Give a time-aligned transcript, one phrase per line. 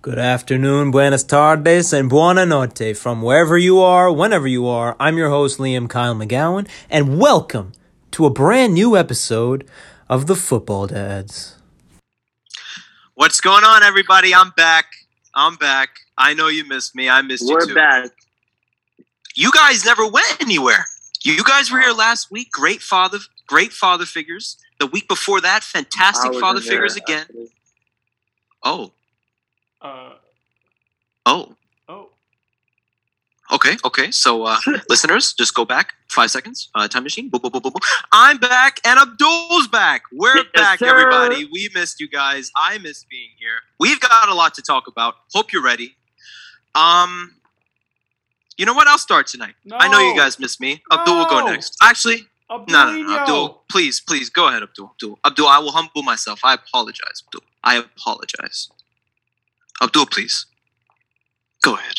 [0.00, 4.96] Good afternoon, buenas tardes, and buona notte from wherever you are, whenever you are.
[5.00, 7.72] I'm your host, Liam Kyle McGowan, and welcome
[8.12, 9.68] to a brand new episode
[10.08, 11.56] of the Football Dads.
[13.14, 14.32] What's going on, everybody?
[14.32, 14.86] I'm back.
[15.34, 15.88] I'm back.
[16.16, 17.08] I know you missed me.
[17.08, 17.74] I missed We're you too.
[17.74, 18.10] back.
[19.34, 20.86] You guys never went anywhere.
[21.24, 22.52] You guys were here last week.
[22.52, 23.18] Great father,
[23.48, 24.58] great father figures.
[24.78, 27.22] The week before that, fantastic father in there, figures again.
[27.22, 27.48] actually.
[28.64, 28.92] Oh,
[29.80, 30.14] Uh,
[31.26, 31.54] oh.
[31.88, 32.10] oh.
[33.52, 34.10] Okay, okay.
[34.10, 34.58] So, uh,
[34.88, 36.68] listeners, just go back five seconds.
[36.74, 37.28] Uh, time machine.
[37.30, 37.88] Boom, boom, boom, boom, boom.
[38.12, 40.02] I'm back, and Abdul's back.
[40.12, 40.86] We're Yes, back, sir.
[40.86, 41.48] everybody.
[41.50, 42.50] We missed you guys.
[42.56, 43.60] I missed being here.
[43.80, 45.14] We've got a lot to talk about.
[45.32, 45.96] Hope you're ready.
[46.74, 47.36] Um,
[48.58, 48.86] you know what?
[48.86, 49.54] I'll start tonight.
[49.72, 50.82] I know you guys missed me.
[50.92, 51.76] Abdul will go next.
[51.82, 53.64] Actually, no, no, no, Abdul.
[53.70, 54.90] Please, please go ahead, Abdul.
[54.94, 55.18] Abdul.
[55.24, 55.46] Abdul.
[55.46, 56.40] I will humble myself.
[56.44, 57.42] I apologize, Abdul.
[57.62, 58.68] I apologize.
[59.82, 60.46] Abdul, please.
[61.62, 61.94] Go ahead.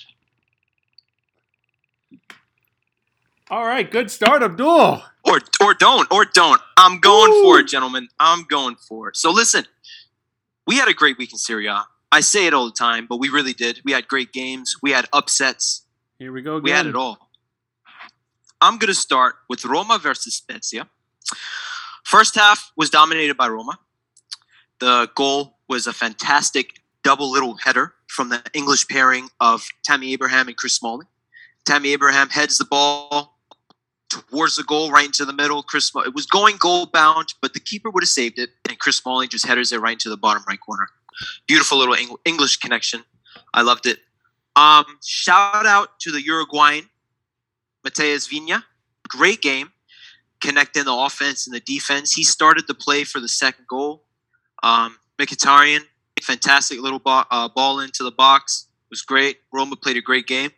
[3.49, 5.01] All right, good start, Abdul.
[5.23, 6.61] or or don't or don't.
[6.77, 7.43] I'm going Woo.
[7.43, 8.07] for it, gentlemen.
[8.19, 9.17] I'm going for it.
[9.17, 9.65] So listen,
[10.67, 11.67] we had a great week in Serie
[12.11, 13.81] I say it all the time, but we really did.
[13.85, 14.75] We had great games.
[14.81, 15.83] We had upsets.
[16.17, 16.63] Here we go again.
[16.63, 17.29] We had it all.
[18.61, 20.87] I'm going to start with Roma versus Spezia.
[22.03, 23.79] First half was dominated by Roma.
[24.79, 30.47] The goal was a fantastic double little header from the English pairing of Tammy Abraham
[30.47, 31.07] and Chris Smalling.
[31.65, 33.37] Tammy Abraham heads the ball
[34.09, 35.61] towards the goal, right into the middle.
[35.61, 38.97] Chris, it was going goal bound, but the keeper would have saved it, and Chris
[38.97, 40.89] Smalling just headers it right into the bottom right corner.
[41.47, 43.03] Beautiful little Eng- English connection.
[43.53, 43.99] I loved it.
[44.55, 46.89] Um, shout out to the Uruguayan
[47.85, 48.63] Matías Viña.
[49.07, 49.71] Great game,
[50.41, 52.13] connecting the offense and the defense.
[52.13, 54.03] He started the play for the second goal.
[54.63, 55.81] Um, Mkhitaryan,
[56.23, 58.67] fantastic little ball, uh, ball into the box.
[58.85, 59.37] It was great.
[59.53, 60.51] Roma played a great game.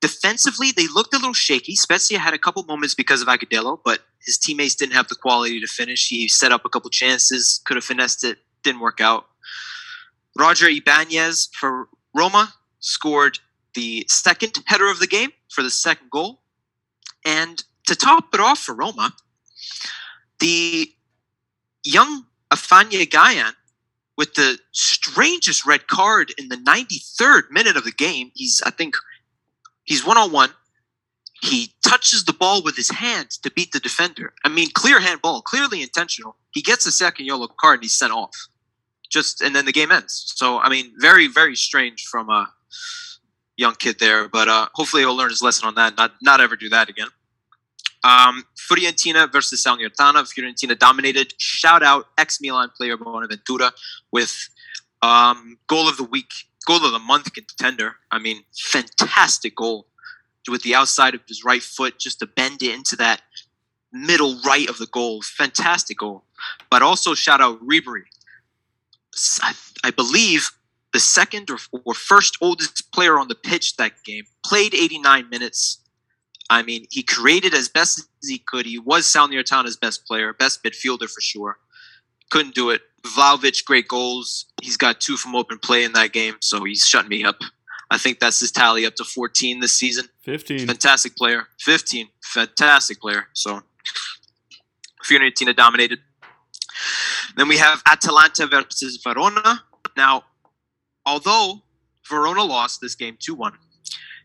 [0.00, 1.76] Defensively, they looked a little shaky.
[1.76, 5.60] Spezia had a couple moments because of Agudelo, but his teammates didn't have the quality
[5.60, 6.08] to finish.
[6.08, 9.26] He set up a couple chances, could have finessed it, didn't work out.
[10.36, 13.38] Roger Ibanez for Roma scored
[13.74, 16.42] the second header of the game for the second goal.
[17.24, 19.12] And to top it off for Roma,
[20.40, 20.92] the
[21.84, 23.52] young Afena-Gyan
[24.16, 28.30] with the strangest red card in the 93rd minute of the game.
[28.34, 28.94] He's, I think,
[29.84, 30.50] he's one on one.
[31.42, 34.32] He touches the ball with his hands to beat the defender.
[34.44, 36.36] I mean, clear hand ball, clearly intentional.
[36.52, 38.36] He gets a second yellow card and he's sent off.
[39.10, 40.32] Just and then the game ends.
[40.36, 42.50] So I mean, very very strange from a
[43.56, 44.28] young kid there.
[44.28, 45.96] But uh, hopefully he'll learn his lesson on that.
[45.96, 47.08] Not not ever do that again.
[48.04, 50.24] Um, Fiorentina versus Salernitana.
[50.24, 51.34] Fiorentina dominated.
[51.38, 53.72] Shout out ex Milan player Bonaventura
[54.10, 54.48] with
[55.02, 56.32] um, goal of the week,
[56.66, 57.96] goal of the month contender.
[58.10, 59.86] I mean, fantastic goal
[60.48, 63.22] with the outside of his right foot just to bend it into that
[63.92, 65.22] middle right of the goal.
[65.22, 66.24] Fantastic goal.
[66.70, 68.04] But also shout out Ribery.
[69.84, 70.50] I believe
[70.92, 75.78] the second or, or first oldest player on the pitch that game played 89 minutes.
[76.50, 78.66] I mean, he created as best as he could.
[78.66, 81.58] He was Salernitana's best player, best midfielder for sure.
[82.30, 82.82] Couldn't do it.
[83.02, 84.46] Vlahovic, great goals.
[84.62, 87.36] He's got two from open play in that game, so he's shutting me up.
[87.90, 90.06] I think that's his tally up to 14 this season.
[90.22, 90.66] 15.
[90.66, 91.48] Fantastic player.
[91.60, 92.08] 15.
[92.22, 93.26] Fantastic player.
[93.34, 93.62] So
[95.04, 95.98] Fiorentina dominated.
[97.36, 99.64] Then we have Atalanta versus Verona.
[99.96, 100.24] Now,
[101.04, 101.62] although
[102.08, 103.52] Verona lost this game 2 1,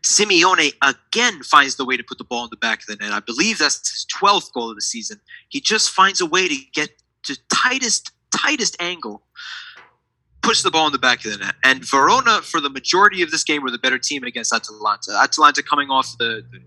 [0.08, 3.12] Simeone again finds the way to put the ball in the back of the net.
[3.12, 5.20] I believe that's his 12th goal of the season.
[5.50, 6.88] He just finds a way to get
[7.24, 9.22] to tightest, tightest angle,
[10.40, 11.56] push the ball in the back of the net.
[11.62, 15.12] And Verona, for the majority of this game, were the better team against Atalanta.
[15.12, 16.60] Atalanta coming off the, the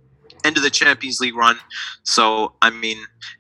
[0.46, 1.58] end of the Champions League run.
[2.04, 3.00] So, I mean,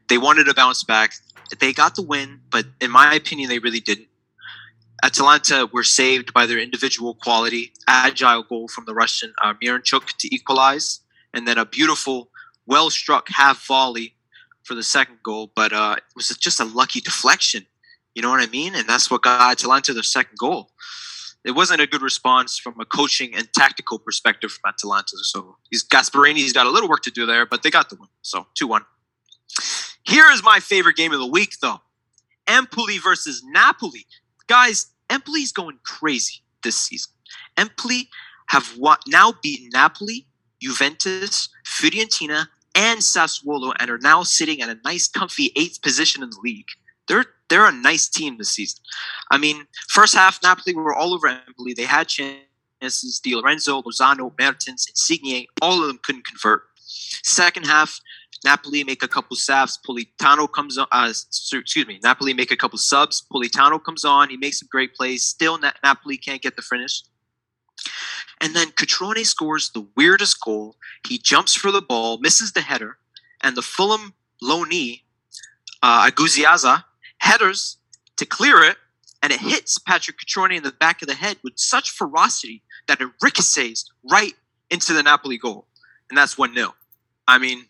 [0.09, 1.13] they wanted to bounce back.
[1.59, 4.07] They got the win, but in my opinion, they really didn't.
[5.03, 10.33] Atalanta were saved by their individual quality, agile goal from the Russian uh, Miranchuk to
[10.33, 10.99] equalize,
[11.33, 12.29] and then a beautiful,
[12.65, 14.15] well struck half volley
[14.63, 15.51] for the second goal.
[15.55, 17.65] But uh, it was just a lucky deflection.
[18.13, 18.75] You know what I mean?
[18.75, 20.71] And that's what got Atalanta their second goal.
[21.43, 25.17] It wasn't a good response from a coaching and tactical perspective from Atalanta.
[25.23, 28.09] So he's Gasperini's got a little work to do there, but they got the win.
[28.21, 28.83] So 2 1.
[30.03, 31.81] Here is my favorite game of the week, though
[32.47, 34.05] Empoli versus Napoli.
[34.51, 37.13] Guys, Empoli's going crazy this season.
[37.55, 38.09] Empoli
[38.47, 38.77] have
[39.07, 40.27] now beaten Napoli,
[40.61, 46.31] Juventus, Fiorentina, and Sassuolo, and are now sitting at a nice, comfy eighth position in
[46.31, 46.67] the league.
[47.07, 48.83] They're they're a nice team this season.
[49.31, 51.73] I mean, first half, Napoli were all over Empoli.
[51.73, 53.21] They had chances.
[53.23, 56.63] Di Lorenzo, Lozano, Mertens, Insigne, all of them couldn't convert.
[57.23, 58.01] Second half,
[58.43, 59.77] Napoli make a couple saves.
[59.87, 60.87] Politano comes on.
[60.91, 61.99] Uh, excuse me.
[62.03, 63.23] Napoli make a couple subs.
[63.31, 64.29] Politano comes on.
[64.29, 65.25] He makes some great plays.
[65.25, 67.03] Still, Na- Napoli can't get the finish.
[68.39, 70.75] And then Cutrone scores the weirdest goal.
[71.07, 72.97] He jumps for the ball, misses the header,
[73.41, 75.03] and the Fulham low knee,
[75.83, 76.83] uh, Anguissa,
[77.19, 77.77] headers
[78.17, 78.77] to clear it,
[79.21, 82.99] and it hits Patrick Cutrone in the back of the head with such ferocity that
[83.01, 84.33] it ricochets right
[84.71, 85.67] into the Napoli goal.
[86.09, 86.73] And that's 1 0.
[87.27, 87.65] I mean,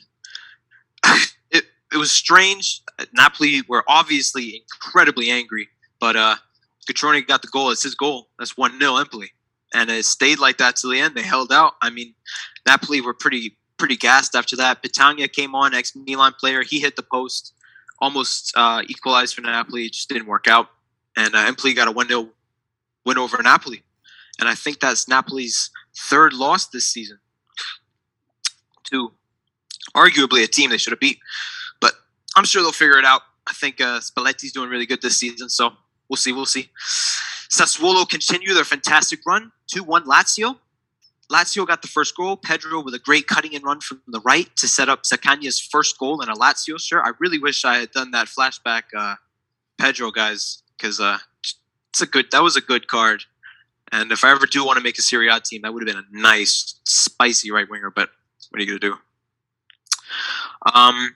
[1.93, 2.81] it, was strange.
[3.13, 6.35] Napoli were obviously incredibly angry, but uh,
[7.27, 7.71] got the goal.
[7.71, 8.27] It's his goal.
[8.37, 9.31] That's 1 0 Empoli.
[9.73, 11.15] And it stayed like that till the end.
[11.15, 11.73] They held out.
[11.81, 12.13] I mean,
[12.65, 14.83] Napoli were pretty pretty gassed after that.
[14.83, 16.61] Petagna came on, ex Milan player.
[16.61, 17.53] He hit the post,
[17.99, 19.85] almost uh, equalized for Napoli.
[19.85, 20.67] It just didn't work out.
[21.17, 22.29] And uh, Empoli got a 1 0
[23.05, 23.83] win over Napoli.
[24.39, 27.19] And I think that's Napoli's third loss this season
[28.85, 29.11] to
[29.95, 31.19] arguably a team they should have beat.
[32.35, 33.21] I'm sure they'll figure it out.
[33.47, 35.71] I think uh, Spalletti's doing really good this season, so
[36.09, 36.31] we'll see.
[36.31, 36.69] We'll see.
[37.49, 40.57] Sassuolo continue their fantastic run 2 1 Lazio.
[41.29, 42.37] Lazio got the first goal.
[42.37, 45.97] Pedro with a great cutting and run from the right to set up Zaccagni's first
[45.97, 47.03] goal in a Lazio shirt.
[47.05, 49.15] I really wish I had done that flashback, uh,
[49.77, 51.17] Pedro guys, because uh,
[51.89, 52.27] it's a good.
[52.31, 53.23] That was a good card.
[53.93, 55.93] And if I ever do want to make a Serie A team, that would have
[55.95, 57.91] been a nice, spicy right winger.
[57.91, 58.09] But
[58.49, 58.95] what are you going to do?
[60.73, 61.15] Um,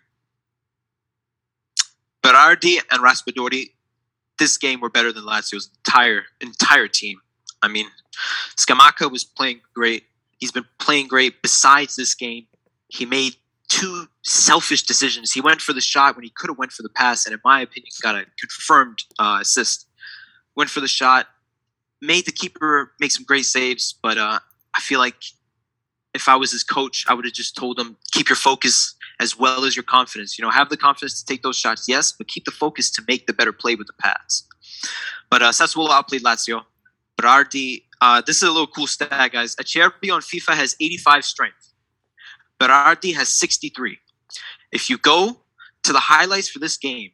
[2.25, 3.71] Berardi and Raspadori,
[4.39, 7.21] this game were better than Lazio's entire entire team.
[7.61, 7.87] I mean,
[8.57, 10.03] Scamacca was playing great.
[10.37, 11.41] He's been playing great.
[11.41, 12.47] Besides this game,
[12.87, 13.35] he made
[13.67, 15.31] two selfish decisions.
[15.31, 17.39] He went for the shot when he could have went for the pass, and in
[17.45, 19.87] my opinion, got a confirmed uh, assist.
[20.55, 21.27] Went for the shot,
[22.01, 24.39] made the keeper make some great saves, but uh,
[24.73, 25.15] I feel like
[26.13, 29.37] if I was his coach, I would have just told him keep your focus as
[29.37, 30.37] well as your confidence.
[30.37, 33.03] You know, have the confidence to take those shots, yes, but keep the focus to
[33.07, 34.43] make the better play with the pass.
[35.29, 36.61] But uh, Sassuolo outplayed Lazio.
[37.17, 39.55] Berardi, uh, this is a little cool stat, guys.
[39.55, 41.73] Acerbi on FIFA has 85 strength.
[42.59, 43.99] Berardi has 63.
[44.71, 45.37] If you go
[45.83, 47.11] to the highlights for this game,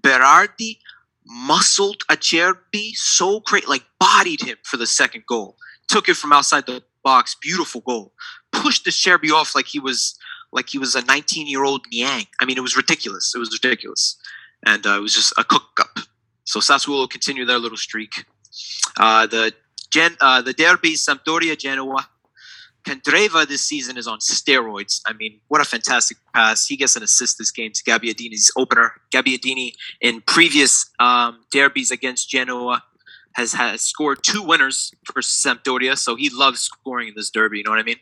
[0.00, 0.78] Berardi
[1.26, 5.56] muscled Acerbi so great, like bodied him for the second goal.
[5.88, 8.12] Took it from outside the box, beautiful goal.
[8.52, 10.18] Pushed the Acerbi off like he was
[10.54, 12.26] like he was a 19 year old Niang.
[12.40, 13.34] I mean, it was ridiculous.
[13.34, 14.16] It was ridiculous,
[14.64, 15.98] and uh, it was just a cook up.
[16.44, 18.24] So Sassuolo continue their little streak.
[18.98, 19.52] Uh, the
[19.90, 22.08] Gen, uh, the derby Sampdoria Genoa.
[22.84, 25.00] Candreva this season is on steroids.
[25.06, 26.66] I mean, what a fantastic pass.
[26.66, 28.92] He gets an assist this game to Gabbiadini's opener.
[29.10, 29.72] Gabbiadini
[30.02, 32.84] in previous um, derbies against Genoa
[33.36, 37.58] has, has scored two winners for Sampdoria, so he loves scoring in this derby.
[37.58, 37.96] You know what I mean?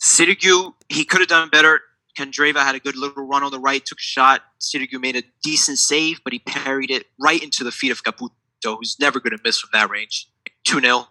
[0.00, 1.80] Sirigu, he could have done better.
[2.18, 4.42] Candreva had a good little run on the right, took a shot.
[4.60, 8.30] Sirigu made a decent save, but he parried it right into the feet of Caputo,
[8.64, 10.28] who's never going to miss from that range.
[10.64, 11.06] 2 0.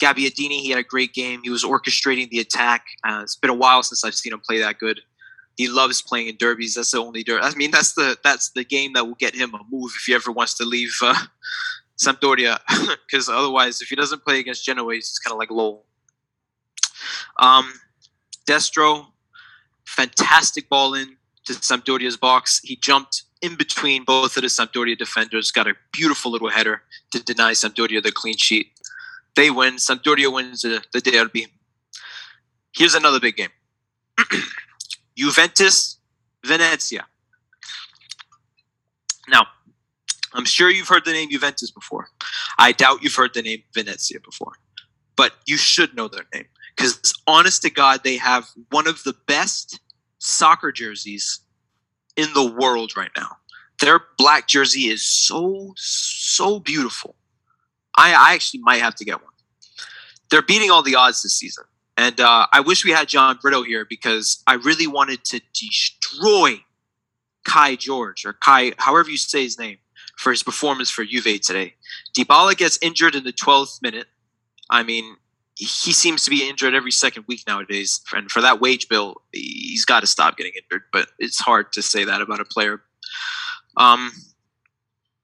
[0.00, 1.40] Gabbiadini, he had a great game.
[1.44, 2.86] He was orchestrating the attack.
[3.06, 5.00] Uh, it's been a while since I've seen him play that good.
[5.56, 6.74] He loves playing in derbies.
[6.74, 7.44] That's the only derby.
[7.44, 10.14] I mean, that's the that's the game that will get him a move if he
[10.14, 11.14] ever wants to leave uh,
[12.02, 12.58] Sampdoria.
[13.06, 15.84] Because otherwise, if he doesn't play against Genoa, he's kind of like lol.
[17.38, 17.72] Um,
[18.46, 19.06] Destro,
[19.84, 22.60] fantastic ball in to Sampdoria's box.
[22.62, 26.82] He jumped in between both of the Sampdoria defenders, got a beautiful little header
[27.12, 28.68] to deny Sampdoria the clean sheet.
[29.36, 29.74] They win.
[29.74, 31.48] Sampdoria wins the, the derby.
[32.74, 33.50] Here's another big game.
[35.16, 35.98] Juventus,
[36.44, 37.06] Venezia.
[39.28, 39.46] Now,
[40.32, 42.08] I'm sure you've heard the name Juventus before.
[42.58, 44.52] I doubt you've heard the name Venezia before.
[45.16, 46.46] But you should know their name.
[46.84, 49.80] Because, honest to God, they have one of the best
[50.18, 51.40] soccer jerseys
[52.14, 53.38] in the world right now.
[53.80, 57.14] Their black jersey is so, so beautiful.
[57.96, 59.32] I, I actually might have to get one.
[60.30, 61.64] They're beating all the odds this season.
[61.96, 66.56] And uh, I wish we had John Brito here because I really wanted to destroy
[67.44, 69.78] Kai George or Kai, however you say his name,
[70.18, 71.76] for his performance for Juve today.
[72.14, 74.08] Dybala gets injured in the 12th minute.
[74.68, 75.16] I mean,
[75.56, 78.00] he seems to be injured every second week nowadays.
[78.12, 80.82] And for that wage bill, he's got to stop getting injured.
[80.92, 82.82] But it's hard to say that about a player.
[83.76, 84.10] Um,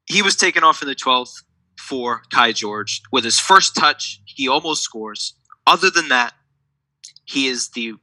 [0.06, 1.32] he was taken off in the 12th
[1.78, 3.02] for Kai George.
[3.10, 5.34] With his first touch, he almost scores.
[5.66, 6.34] Other than that,
[7.24, 7.94] he is the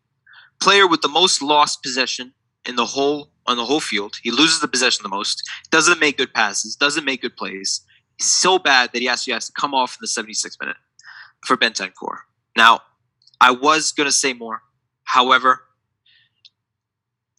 [0.61, 2.33] player with the most lost possession
[2.65, 4.17] in the whole on the whole field.
[4.21, 5.41] He loses the possession the most.
[5.71, 6.75] Doesn't make good passes.
[6.75, 7.81] Doesn't make good plays.
[8.17, 10.75] He's so bad that he actually has to come off in the 76th minute
[11.47, 12.17] for Bentancur.
[12.55, 12.81] Now,
[13.39, 14.61] I was gonna say more.
[15.03, 15.61] However,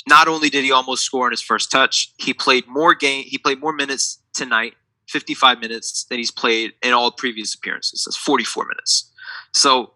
[0.09, 3.25] not only did he almost score in his first touch, he played more game.
[3.25, 4.75] He played more minutes tonight,
[5.09, 8.05] 55 minutes, than he's played in all previous appearances.
[8.07, 9.13] That's 44 minutes.
[9.53, 9.93] So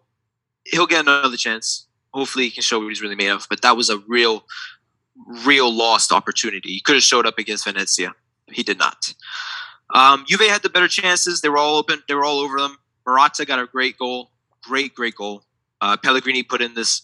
[0.65, 1.87] he'll get another chance.
[2.13, 3.47] Hopefully, he can show what he's really made of.
[3.49, 4.45] But that was a real,
[5.43, 6.69] real lost opportunity.
[6.69, 8.13] He could have showed up against Venezia.
[8.51, 9.13] He did not.
[9.95, 11.41] Um, Juve had the better chances.
[11.41, 12.03] They were all open.
[12.07, 12.77] They were all over them.
[13.05, 14.31] Morata got a great goal.
[14.63, 15.43] Great, great goal.
[15.81, 17.01] Uh, Pellegrini put in this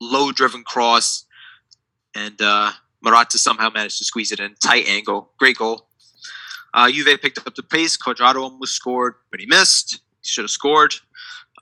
[0.00, 1.24] low-driven cross,
[2.14, 2.72] and uh,
[3.30, 4.54] somehow managed to squeeze it in.
[4.62, 5.30] Tight angle.
[5.38, 5.88] Great goal.
[6.74, 7.96] Uh, Juve picked up the pace.
[7.96, 10.00] Cuadrado almost scored, but he missed.
[10.22, 10.94] He should have scored.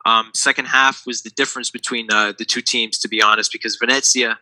[0.07, 3.77] Um, second half was the difference between uh, the two teams, to be honest, because
[3.77, 4.39] Venezia,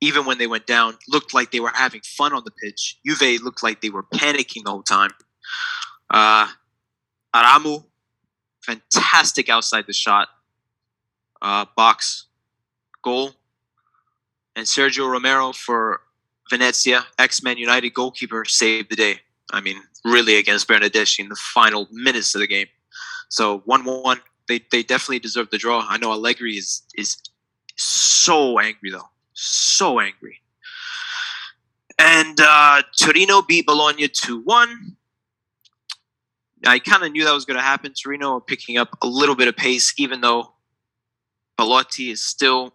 [0.00, 2.98] even when they went down, looked like they were having fun on the pitch.
[3.06, 5.12] Juve looked like they were panicking the whole time.
[6.10, 6.48] Uh,
[7.34, 7.84] Aramu,
[8.66, 10.28] fantastic outside the shot,
[11.40, 12.26] uh, box
[13.02, 13.32] goal.
[14.54, 16.00] And Sergio Romero for
[16.50, 19.20] Venezia, X Men United goalkeeper, saved the day.
[19.52, 22.66] I mean, really against Bernardeschi in the final minutes of the game.
[23.28, 25.84] So 1 1 they they definitely deserve the draw.
[25.88, 27.16] I know Allegri is is
[27.76, 30.40] so angry though, so angry.
[31.98, 34.96] And uh, Torino beat Bologna two one.
[36.64, 37.92] I kind of knew that was going to happen.
[37.92, 40.54] Torino are picking up a little bit of pace, even though
[41.56, 42.74] Belotti is still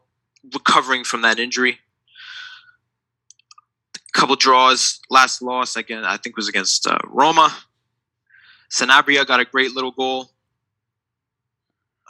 [0.53, 1.79] recovering from that injury.
[3.95, 4.99] A couple draws.
[5.09, 7.55] Last loss again, I think was against uh, Roma.
[8.71, 10.31] Sanabria got a great little goal.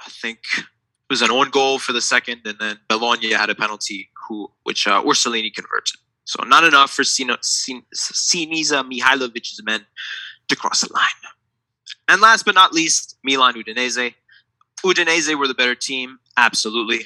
[0.06, 0.66] I think it
[1.10, 4.88] was an own goal for the second, and then Bologna had a penalty, who which
[4.88, 6.00] uh, Orsolini converted.
[6.26, 7.82] So not enough for Sinisa
[8.90, 9.86] Mihailovic's men
[10.48, 11.10] to cross the line.
[12.08, 14.16] And last but not least, Milan Udinese.
[14.84, 17.06] Udinese were the better team, absolutely,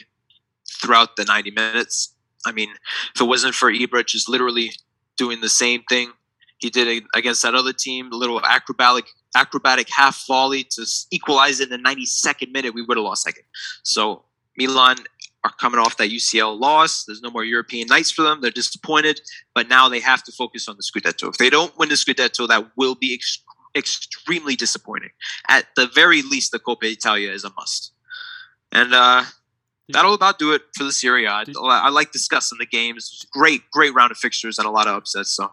[0.81, 2.13] throughout the 90 minutes.
[2.45, 2.69] I mean,
[3.13, 4.71] if it wasn't for Ibra just literally
[5.17, 6.11] doing the same thing
[6.57, 11.69] he did against that other team, the little acrobatic acrobatic half volley to equalize in
[11.69, 13.43] the 92nd minute, we would have lost second.
[13.83, 14.23] So
[14.57, 14.97] Milan
[15.43, 17.03] are coming off that UCL loss.
[17.03, 18.41] There's no more European nights for them.
[18.41, 19.21] They're disappointed,
[19.53, 21.29] but now they have to focus on the Scudetto.
[21.29, 23.13] If they don't win the Scudetto, that will be
[23.75, 25.11] extremely disappointing.
[25.47, 27.91] At the very least, the Coppa Italia is a must.
[28.71, 29.23] And uh,
[29.89, 31.31] that'll about do it for the Serie A.
[31.31, 33.25] I, I like discussing the games.
[33.31, 35.31] Great, great round of fixtures and a lot of upsets.
[35.31, 35.49] So I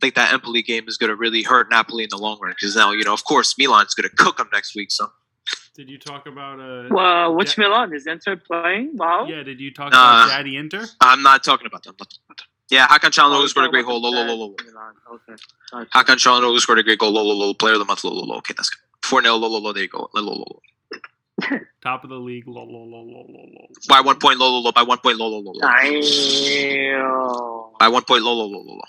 [0.00, 2.76] think that Empoli game is going to really hurt Napoli in the long run because
[2.76, 4.90] now, you know, of course, Milan's going to cook them next week.
[4.90, 5.10] So.
[5.74, 6.88] Did you talk about uh?
[6.90, 8.96] Well, which da- Milan is Inter playing?
[8.96, 9.26] Wow.
[9.28, 9.44] Yeah.
[9.44, 10.84] Did you talk uh, about Daddy Inter?
[11.00, 11.94] I'm not talking about them.
[12.70, 14.00] Yeah, Hakan Çalhanoğlu oh, scored a great goal.
[14.02, 14.54] Lo, lo, lo, lo.
[15.14, 15.36] Okay.
[15.94, 17.12] Hakan Çalhanoğlu scored a great goal.
[17.12, 17.54] Lo, lo, lo.
[17.54, 18.04] Player of the month.
[18.04, 18.36] Lo, lo, lo.
[18.36, 18.80] Okay, that's good.
[19.02, 19.36] 4 0.
[19.36, 19.72] Lo, lo, lo.
[19.72, 20.10] There you go.
[20.14, 20.60] Lo, lo, lo.
[21.80, 22.46] Top of the league.
[22.46, 23.68] Lo, lo, lo, lo, lo, lo.
[23.88, 24.38] By one point.
[24.38, 24.72] Lo, lo, lo.
[24.72, 25.18] By one point.
[25.18, 25.60] Lo, lo, lo, lo.
[25.60, 25.98] Damn.
[27.78, 28.22] By one point.
[28.22, 28.82] Lo, lo, lo, lo, lo.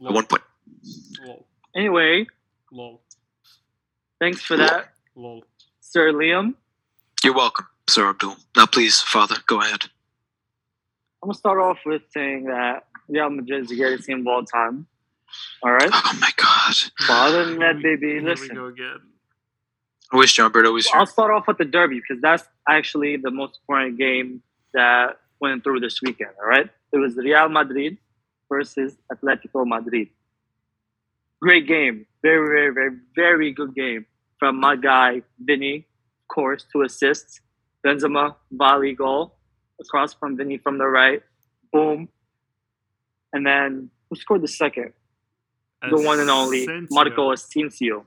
[0.00, 0.42] By one point.
[1.24, 1.46] Lol.
[1.76, 2.26] Anyway.
[2.72, 3.00] Lol.
[4.18, 4.94] Thanks for that.
[5.14, 5.44] Lol.
[5.80, 6.54] Sir Liam.
[7.22, 8.36] You're welcome, Sir Abdul.
[8.56, 9.90] Now, please, Father, go ahead.
[11.22, 14.44] I'm gonna start off with saying that Real Madrid is the greatest team of all
[14.44, 14.86] time.
[15.62, 15.90] All right.
[15.92, 16.74] Oh my God.
[17.06, 18.50] But other than that, baby, listen.
[18.50, 19.00] Here we go again.
[20.12, 20.98] I wish John Bird was here.
[20.98, 25.62] I'll start off with the derby because that's actually the most important game that went
[25.62, 26.30] through this weekend.
[26.40, 26.68] All right.
[26.92, 27.98] It was Real Madrid
[28.48, 30.08] versus Atletico Madrid.
[31.40, 32.06] Great game.
[32.22, 34.06] Very, very, very, very good game
[34.38, 37.40] from my guy, Vinny, of course, to assist.
[37.86, 39.36] Benzema, volley goal
[39.80, 41.22] across from Vinny from the right.
[41.72, 42.08] Boom.
[43.32, 44.92] And then who scored the second?
[45.88, 48.04] the one and only Marco Asensio.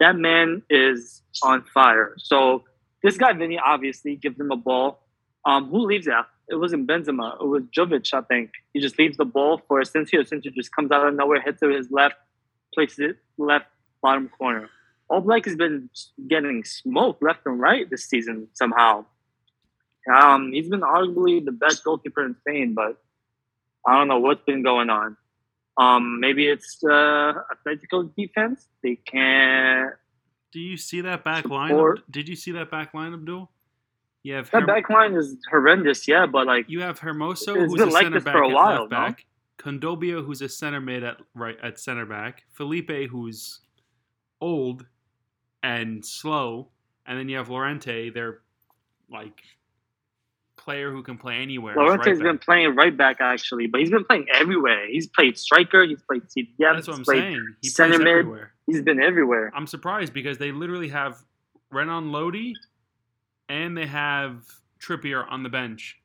[0.00, 2.14] That man is on fire.
[2.18, 2.64] So
[3.02, 5.02] this guy Vinny obviously gives him a ball.
[5.44, 6.26] Um, who leaves that?
[6.48, 7.40] It wasn't Benzema.
[7.40, 8.50] It was Jovic, I think.
[8.72, 10.20] He just leaves the ball for Asensio.
[10.20, 12.16] Asensio just comes out of nowhere, hits it with his left,
[12.72, 13.66] places it left
[14.02, 14.70] bottom corner.
[15.10, 15.88] Oblak has been
[16.28, 19.04] getting smoked left and right this season somehow.
[20.12, 22.96] Um, he's been arguably the best goalkeeper in Spain, but
[23.86, 25.16] I don't know what's been going on.
[25.78, 28.68] Um, maybe it's uh, Atletico defense.
[28.82, 29.94] They can't.
[30.52, 31.96] Do you see that back line?
[32.10, 33.50] Did you see that back line, Abdul?
[34.22, 37.80] You have that Herm- back line is horrendous, yeah, but like you have Hermoso, who's
[37.80, 39.24] a like center back for a while, left back.
[39.64, 39.96] No?
[40.22, 42.44] Who's a center mid at right at center back.
[42.52, 43.60] Felipe, who's
[44.40, 44.86] old
[45.62, 46.68] and slow,
[47.06, 48.10] and then you have Llorente.
[48.10, 48.40] They're
[49.10, 49.42] like
[50.66, 51.76] player who can play anywhere.
[51.76, 54.86] Llorente's right been playing right back actually, but he's been playing everywhere.
[54.88, 55.84] He's played striker.
[55.84, 56.74] He's played CDM.
[56.74, 57.46] That's what I'm saying.
[57.62, 58.08] He center mid.
[58.08, 58.52] Everywhere.
[58.66, 59.52] He's been everywhere.
[59.54, 61.22] I'm surprised because they literally have
[61.70, 62.54] Renan Lodi
[63.48, 64.44] and they have
[64.80, 65.96] Trippier on the bench,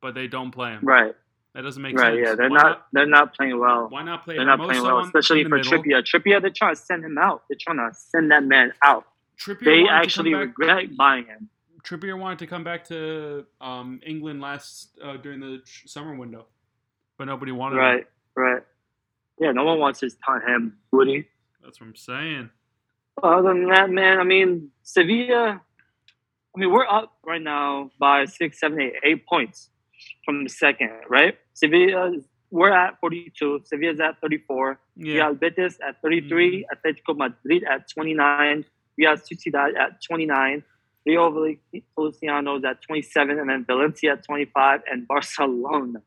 [0.00, 0.80] but they don't play him.
[0.84, 1.14] Right.
[1.54, 2.26] That doesn't make right, sense.
[2.26, 3.88] Yeah, they're not, not, They're not playing well.
[3.88, 4.36] Why not play?
[4.36, 5.72] They're not playing well, especially for middle.
[5.72, 6.02] Trippier.
[6.02, 7.42] Trippier, they're trying to send him out.
[7.48, 9.04] They're trying to send that man out.
[9.38, 11.48] Trippier they actually regret buying him.
[11.84, 16.46] Trippier wanted to come back to um, England last uh, during the summer window,
[17.18, 17.76] but nobody wanted.
[17.76, 18.06] Right, him.
[18.36, 18.62] right.
[19.38, 21.28] Yeah, no one wants his him, Woody.
[21.62, 22.50] That's what I'm saying.
[23.22, 25.60] Other than that, man, I mean, Sevilla.
[26.56, 29.70] I mean, we're up right now by six, seven, eight, eight points
[30.24, 31.36] from the second, right?
[31.52, 32.12] Sevilla,
[32.50, 33.62] we're at 42.
[33.64, 34.78] Sevilla's at 34.
[34.96, 35.14] Yeah.
[35.14, 36.64] Real Betis at 33.
[36.64, 36.88] Mm-hmm.
[36.88, 38.64] Atletico Madrid at 29.
[38.96, 40.62] Real Sociedad at 29.
[41.06, 43.38] Rayo Vallecano is at 27.
[43.38, 44.82] And then Valencia at 25.
[44.90, 46.02] And Barcelona.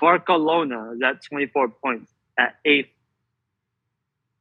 [0.00, 2.88] Barcelona is at 24 points at eighth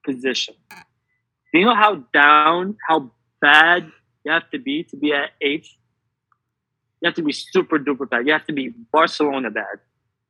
[0.05, 0.55] position.
[0.69, 3.11] Do you know how down, how
[3.41, 3.91] bad
[4.23, 5.69] you have to be to be at eighth?
[7.01, 8.25] You have to be super duper bad.
[8.25, 9.79] You have to be Barcelona bad.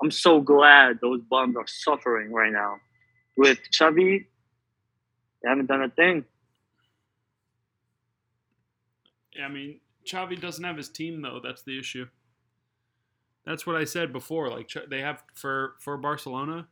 [0.01, 2.77] I'm so glad those bums are suffering right now.
[3.37, 4.25] With Xavi,
[5.41, 6.25] they haven't done a thing.
[9.41, 11.39] I mean, Xavi doesn't have his team though.
[11.43, 12.07] That's the issue.
[13.45, 14.49] That's what I said before.
[14.49, 16.67] Like they have for for Barcelona,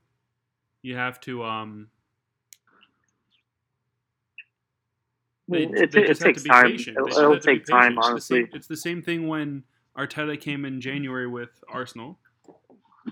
[0.82, 1.90] you have to um.
[5.48, 6.76] They, it, they it takes time.
[6.76, 8.16] It'll, it'll take time, honestly.
[8.16, 9.64] It's the, same, it's the same thing when
[9.98, 12.18] Arteta came in January with Arsenal.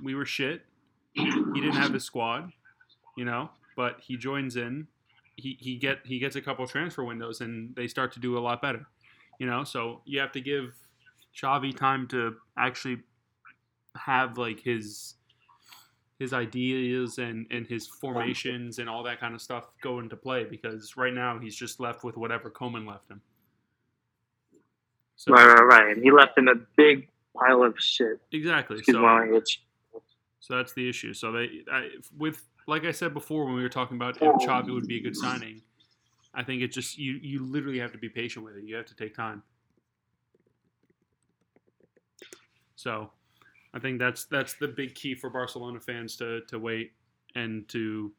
[0.01, 0.61] We were shit.
[1.11, 2.53] He didn't have his squad,
[3.17, 4.87] you know, but he joins in.
[5.35, 8.39] He, he get he gets a couple transfer windows and they start to do a
[8.39, 8.85] lot better,
[9.39, 9.63] you know.
[9.63, 10.75] So you have to give
[11.35, 12.99] Xavi time to actually
[13.95, 15.15] have like his
[16.19, 20.43] his ideas and, and his formations and all that kind of stuff go into play
[20.43, 23.21] because right now he's just left with whatever Koeman left him.
[25.15, 25.95] So, right, right, right.
[25.95, 28.19] And he left him a big pile of shit.
[28.33, 28.79] Exactly.
[28.79, 29.63] Excuse so, language.
[30.41, 31.13] So that's the issue.
[31.13, 34.37] So they, I, with like I said before when we were talking about if oh.
[34.37, 35.61] Xavi would be a good signing,
[36.33, 38.63] I think it's just you you literally have to be patient with it.
[38.63, 39.43] You have to take time.
[42.75, 43.09] So,
[43.73, 46.93] I think that's that's the big key for Barcelona fans to to wait
[47.35, 48.13] and to.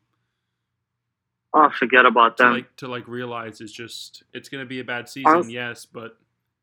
[1.52, 2.44] Oh, forget about that.
[2.44, 5.84] To like to like realize is just it's going to be a bad season, yes,
[5.84, 6.16] but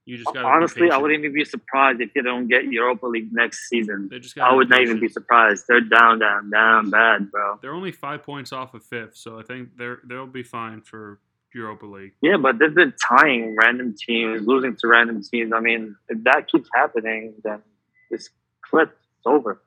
[0.08, 3.06] you just got to honestly, I wouldn't even be surprised if you don't get Europa
[3.06, 4.08] League next season.
[4.10, 5.66] They just I would not even be surprised.
[5.68, 7.60] They're down, down, down bad, bro.
[7.62, 11.20] They're only five points off of fifth, so I think they're they'll be fine for
[11.58, 12.14] Europa League.
[12.22, 15.52] Yeah, but they've been tying random teams, losing to random teams.
[15.54, 17.62] I mean, if that keeps happening, then
[18.10, 18.30] this
[18.62, 19.62] clip is over.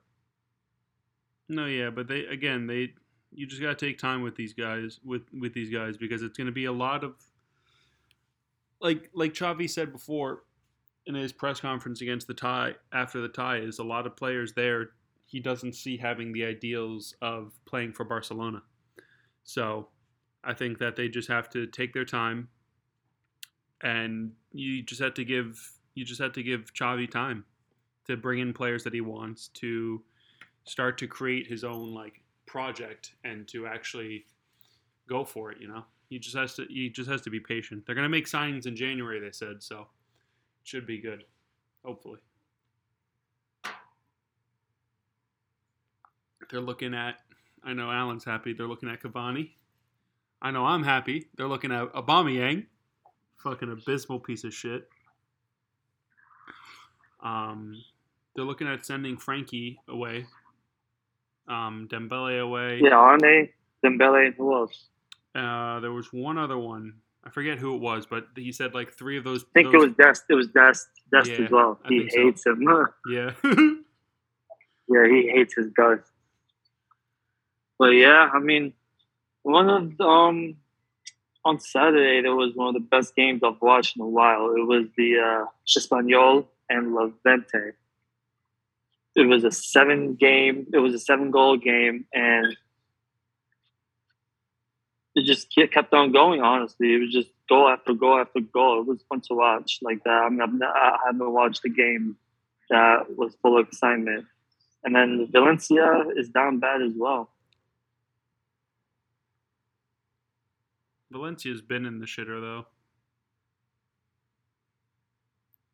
[1.49, 2.93] No, yeah, but they again they
[3.31, 6.51] you just gotta take time with these guys with with these guys because it's gonna
[6.51, 7.13] be a lot of
[8.79, 10.43] like like Xavi said before
[11.05, 14.53] in his press conference against the tie after the tie is a lot of players
[14.53, 14.91] there
[15.31, 18.61] he doesn't see having the ideals of playing for Barcelona.
[19.45, 19.87] So
[20.43, 22.47] I think that they just have to take their time
[23.83, 25.59] and you just have to give
[25.93, 27.43] you just have to give Xavi time
[28.07, 30.01] to bring in players that he wants to
[30.63, 34.25] start to create his own like project and to actually
[35.07, 35.83] go for it, you know.
[36.09, 37.85] He just has to he just has to be patient.
[37.85, 39.87] They're gonna make signings in January, they said, so it
[40.63, 41.23] should be good.
[41.85, 42.19] Hopefully.
[46.49, 47.15] They're looking at
[47.63, 49.51] I know Alan's happy, they're looking at Cavani.
[50.41, 51.27] I know I'm happy.
[51.35, 52.65] They're looking at Aubameyang.
[53.37, 54.87] Fucking abysmal piece of shit.
[57.23, 57.81] Um
[58.35, 60.25] they're looking at sending Frenkie away.
[61.47, 62.79] Um Dembele away.
[62.81, 63.51] Yeah, aren't they?
[63.83, 64.87] Dembele who else?
[65.33, 66.93] Uh, there was one other one.
[67.23, 69.43] I forget who it was, but he said like three of those.
[69.43, 69.75] I think those...
[69.75, 70.23] it was Dest.
[70.29, 70.87] It was Dest.
[71.13, 71.79] Dest yeah, as well.
[71.87, 72.51] he hates so.
[72.51, 72.63] him.
[73.09, 73.31] yeah.
[74.87, 76.09] yeah, he hates his guts.
[77.77, 78.73] But yeah, I mean,
[79.43, 80.55] one of the, um
[81.43, 84.53] on Saturday there was one of the best games I've watched in a while.
[84.55, 87.73] It was the uh, Espanyol and Levante.
[89.15, 90.67] It was a seven game.
[90.73, 92.55] It was a seven goal game, and
[95.15, 96.41] it just kept on going.
[96.41, 98.81] Honestly, it was just goal after goal after goal.
[98.81, 100.11] It was fun to watch like that.
[100.11, 102.15] I mean, I've not, I haven't watched a game
[102.69, 104.25] that was full of excitement.
[104.83, 107.30] And then Valencia is down bad as well.
[111.11, 112.65] Valencia's been in the shitter though.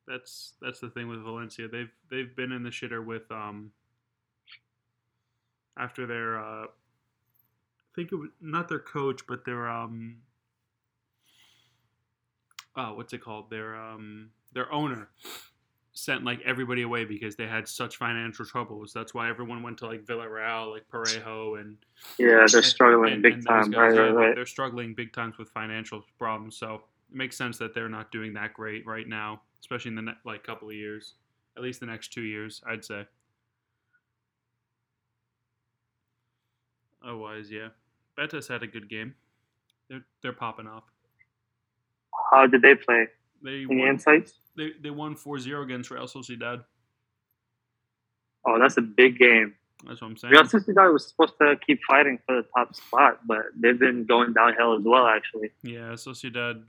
[0.07, 1.67] That's that's the thing with Valencia.
[1.67, 3.71] They've they've been in the shitter with um
[5.77, 10.17] after their uh I think it was not their coach, but their um
[12.75, 13.49] oh what's it called?
[13.49, 15.09] Their um their owner
[15.97, 18.93] sent like everybody away because they had such financial troubles.
[18.93, 21.75] That's why everyone went to like Villarreal, like Parejo, and
[22.19, 23.71] Yeah, they're struggling and- big and time.
[23.71, 24.35] Right, yeah, right, they're- right.
[24.35, 26.75] They're struggling big times with financial problems, so
[27.09, 30.17] it makes sense that they're not doing that great right now, especially in the ne-
[30.23, 31.15] like couple of years,
[31.55, 33.07] at least the next two years, I'd say.
[37.03, 37.69] Otherwise, yeah,
[38.15, 39.15] Betis had a good game.
[39.89, 40.83] They're they're popping off.
[42.31, 43.07] How did they play?
[43.41, 44.39] They Any won, insights?
[44.57, 46.63] They they won 4-0 against Real Sociedad.
[48.45, 49.53] Oh, that's a big game.
[49.85, 50.33] That's what I'm saying.
[50.33, 54.33] Real Sociedad was supposed to keep fighting for the top spot, but they've been going
[54.33, 55.05] downhill as well.
[55.07, 56.63] Actually, Yeah, Sociedad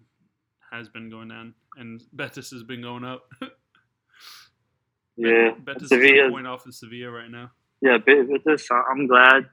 [0.70, 3.22] has been going down, and Betis has been going up.
[5.16, 5.53] yeah.
[5.64, 7.51] Betis is Sevilla- a point off of Sevilla right now.
[7.81, 9.46] Yeah, but with this, uh, I'm glad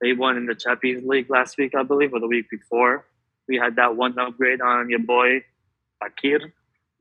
[0.00, 3.06] they won in the Champions League last week, I believe, or the week before.
[3.48, 5.44] We had that one upgrade on your boy,
[6.02, 6.50] Akir,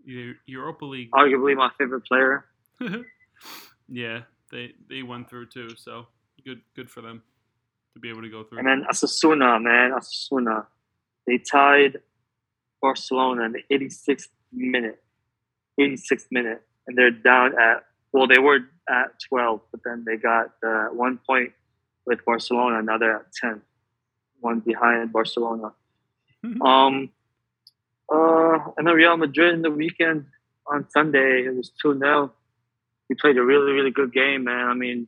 [0.06, 1.12] Europa League.
[1.12, 2.46] arguably my favorite player.
[3.88, 6.08] yeah, they they went through too, so
[6.46, 7.24] good good for them
[7.94, 8.60] to be able to go through.
[8.60, 10.66] And then Osasuna, man, Osasuna.
[11.26, 12.00] They tied
[12.82, 15.02] Barcelona in the 86th minute.
[15.80, 16.62] 86th minute.
[16.88, 21.20] And they're down at, well, they were at 12, but then they got uh, one
[21.26, 21.54] point
[22.06, 22.82] with Barcelona.
[22.82, 23.62] Now they're at 10.
[24.42, 25.74] One behind Barcelona.
[26.62, 27.10] Um,
[28.14, 28.43] uh,
[28.78, 30.26] and then Real Madrid in the weekend
[30.68, 32.32] on Sunday, it was 2 0.
[33.10, 34.68] We played a really, really good game, man.
[34.68, 35.08] I mean,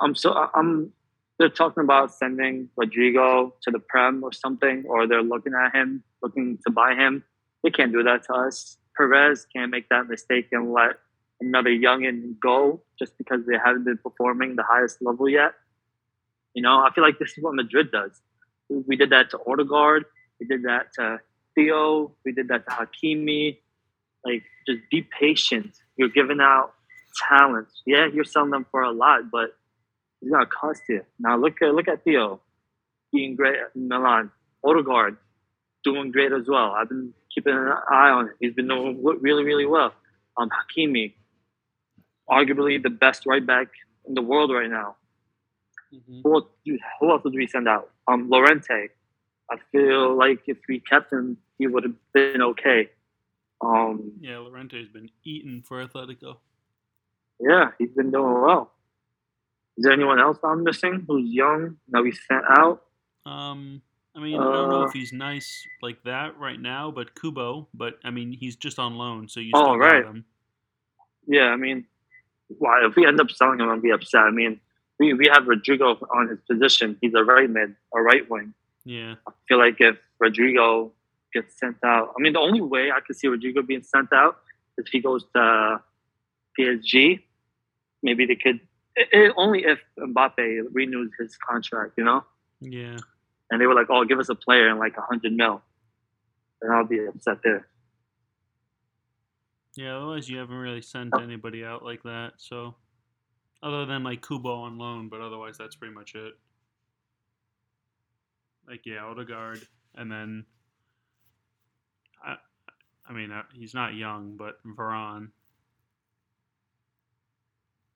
[0.00, 0.92] I'm so, I'm,
[1.38, 6.02] they're talking about sending Rodrygo to the Prem or something, or they're looking at him,
[6.22, 7.24] looking to buy him.
[7.62, 8.76] They can't do that to us.
[8.96, 10.96] Perez can't make that mistake and let
[11.40, 15.52] another youngin go just because they haven't been performing the highest level yet.
[16.54, 18.20] You know, I feel like this is what Madrid does.
[18.68, 20.04] We- We did that to Odegaard.
[20.38, 21.20] We did that to
[21.64, 22.12] Theo.
[22.24, 23.58] We did that to Hakimi.
[24.24, 25.76] Like, just be patient.
[25.96, 26.72] You're giving out
[27.28, 27.68] talent.
[27.86, 29.56] Yeah, you're selling them for a lot, but
[30.20, 31.02] it's gonna cost you.
[31.18, 32.40] Now look at look at Theo,
[33.12, 34.30] being great at Milan.
[34.64, 35.16] Odegaard,
[35.84, 36.72] doing great as well.
[36.72, 38.34] I've been keeping an eye on him.
[38.40, 39.92] He's been doing really really well.
[40.36, 41.14] Um, Hakimi,
[42.28, 43.68] arguably the best right back
[44.06, 44.96] in the world right now.
[45.92, 46.20] Mhm.
[46.22, 46.48] Who else,
[47.00, 47.90] who else did we send out?
[48.06, 48.90] Um, Llorente.
[49.50, 52.88] I feel like if we kept him, he would have been okay.
[53.60, 56.38] Um, Yeah, Llorente's been eaten for Atletico.
[57.38, 58.72] yeah, he's been doing well.
[59.76, 62.82] Is there anyone else I'm missing who's young that we sent out?
[63.26, 63.82] Um,
[64.16, 67.68] I mean, I don't know Uh, if he's nice like that right now, but Kubo.
[67.74, 70.04] But I mean, he's just on loan, so you Oh, still right.
[70.04, 70.24] him.
[71.26, 71.86] Yeah, I mean,
[72.48, 74.22] why if we end up selling him, I'll be upset.
[74.22, 74.58] I mean,
[74.98, 76.96] we, we have Rodrygo on his position.
[77.02, 78.54] He's a right mid, a right wing.
[78.84, 80.90] Yeah, I feel like if Rodrygo
[81.32, 84.38] gets sent out, I mean, the only way I could see Rodrygo being sent out
[84.78, 85.80] is if he goes to
[86.58, 87.20] PSG.
[88.02, 88.60] Maybe they could,
[88.96, 92.24] it, it- only if Mbappe renews his contract, you know?
[92.60, 92.96] yeah.
[93.50, 95.60] And they were like, oh, give us a player in like a 100 mil.
[96.62, 97.66] and I'll be upset there.
[99.76, 101.18] Yeah, otherwise you haven't really sent oh.
[101.18, 102.34] anybody out like that.
[102.36, 102.76] So,
[103.62, 106.34] other than like Kubo on loan, but otherwise that's pretty much it.
[108.68, 110.44] Like yeah, Odegaard, and then
[112.24, 112.36] I,
[113.08, 115.28] I mean uh, he's not young, but Varane.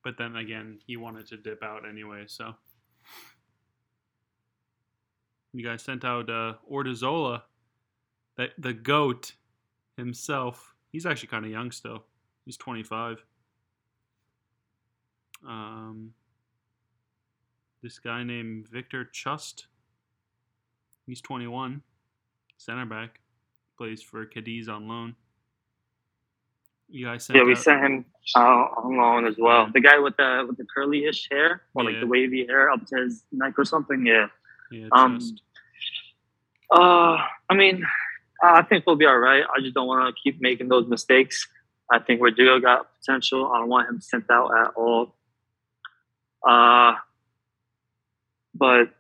[0.02, 2.54] But then again, he wanted to dip out anyway, so.
[5.54, 7.42] You guys sent out uh, Ortizola,
[8.58, 9.34] the goat
[9.96, 10.74] himself.
[10.90, 12.04] He's actually kind of young still.
[12.44, 13.24] He's 25.
[15.46, 16.12] Um,
[17.82, 19.66] this guy named Victor Chust.
[21.06, 21.82] He's 21.
[22.56, 23.20] Center back.
[23.84, 25.14] Plays for Cadiz on loan.
[26.88, 29.68] You guys sent Yeah, we out- sent him out on loan as well.
[29.70, 32.96] The guy with the with the curly-ish hair, or like the wavy hair up to
[32.96, 34.06] his neck or something.
[34.06, 34.28] Yeah.
[34.70, 35.42] yeah, um, Chust.
[36.70, 37.18] Uh,
[37.50, 37.84] I mean,
[38.42, 39.44] I think we'll be all right.
[39.54, 41.46] I just don't want to keep making those mistakes.
[41.90, 43.52] I think Rodrygo got potential.
[43.52, 45.14] I don't want him sent out at all.
[46.42, 46.94] Uh,
[48.54, 48.94] but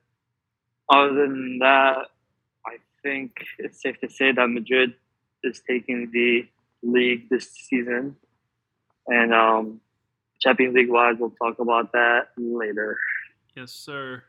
[0.90, 2.08] other than that,
[3.04, 4.94] think it's safe to say that Madrid
[5.44, 6.48] is taking the
[6.82, 8.16] league this season.
[9.06, 9.80] And um,
[10.40, 12.96] Champions League wise, we'll talk about that later.
[13.54, 14.24] Yes, sir.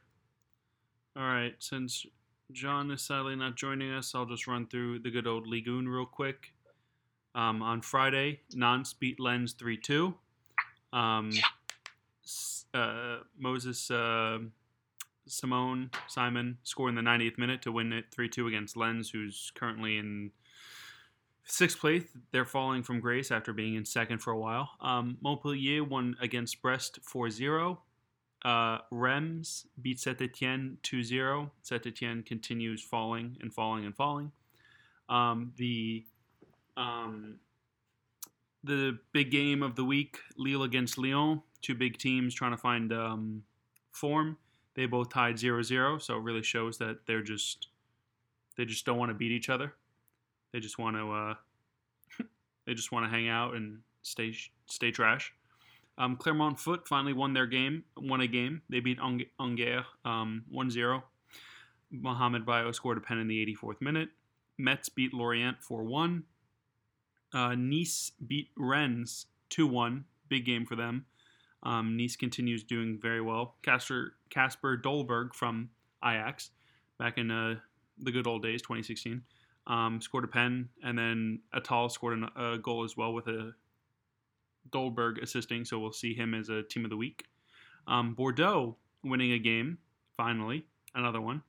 [1.16, 1.56] All right.
[1.60, 2.06] Since
[2.52, 6.06] John is sadly not joining us, I'll just run through the good old Ligoon real
[6.06, 6.52] quick.
[7.34, 10.14] Um, on Friday, Nantes beat Lens 3 2.
[10.94, 11.32] Um,
[12.74, 14.40] uh, Moses uh,
[15.28, 19.52] Simone Simon scored in the 90th minute to win it 3 2 against Lens, who's
[19.56, 20.32] currently in
[21.46, 22.04] sixth place.
[22.32, 24.72] They're falling from grace after being in second for a while.
[24.82, 27.80] Um, Montpellier won against Brest 4 0.
[28.44, 31.52] Uh, Reims beat Saint Etienne 2 0.
[31.64, 34.32] Saint Etienne continues falling and falling and falling.
[35.10, 36.06] Um, the
[36.78, 37.40] um,
[38.64, 41.42] the big game of the week, Lille against Lyon.
[41.62, 43.44] Two big teams trying to find um,
[43.92, 44.38] form.
[44.76, 47.68] They both tied 0-0, so it really shows that they're just
[48.58, 49.74] they just don't want to beat each other.
[50.54, 51.34] They just want to uh,
[52.66, 54.34] they just want to hang out and stay
[54.68, 55.34] stay trash.
[55.98, 58.62] Um, Clermont Foot finally won their game, won a game.
[58.70, 61.02] They beat Ang- Angers um, 1-0.
[61.90, 64.10] Mohamed Bayo scored a pen in the 84th minute.
[64.58, 66.24] Metz beat Lorient 4-1.
[67.34, 70.06] Uh, nice beat Rennes 2 1.
[70.28, 71.06] Big game for them.
[71.66, 73.56] Um, nice continues doing very well.
[73.64, 75.70] Kasper, Kasper Dolberg from
[76.04, 76.52] Ajax
[77.00, 77.56] back in uh,
[78.02, 79.24] the good old days, 2016,
[79.68, 80.70] um, scored a pen.
[80.84, 83.54] And then Atal scored an, a goal as well with a
[84.70, 85.66] Dolberg assisting.
[85.66, 87.26] So we'll see him as a team of the week.
[87.88, 89.80] Um, Bordeaux winning a game,
[90.16, 90.66] finally.
[90.94, 91.42] Another one.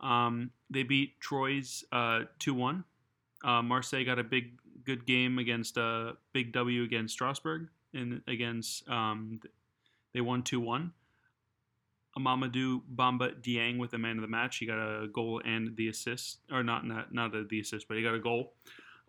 [0.00, 2.84] Um, they beat Troyes uh, 2 1.
[3.44, 8.22] Uh, Marseille got a big, good game against a uh, big W against Strasbourg, and
[8.26, 9.40] against um,
[10.14, 10.92] they won two one.
[12.18, 14.58] Mamadou Bamba Dieng with the man of the match.
[14.58, 18.02] He got a goal and the assist, or not not not the assist, but he
[18.02, 18.52] got a goal.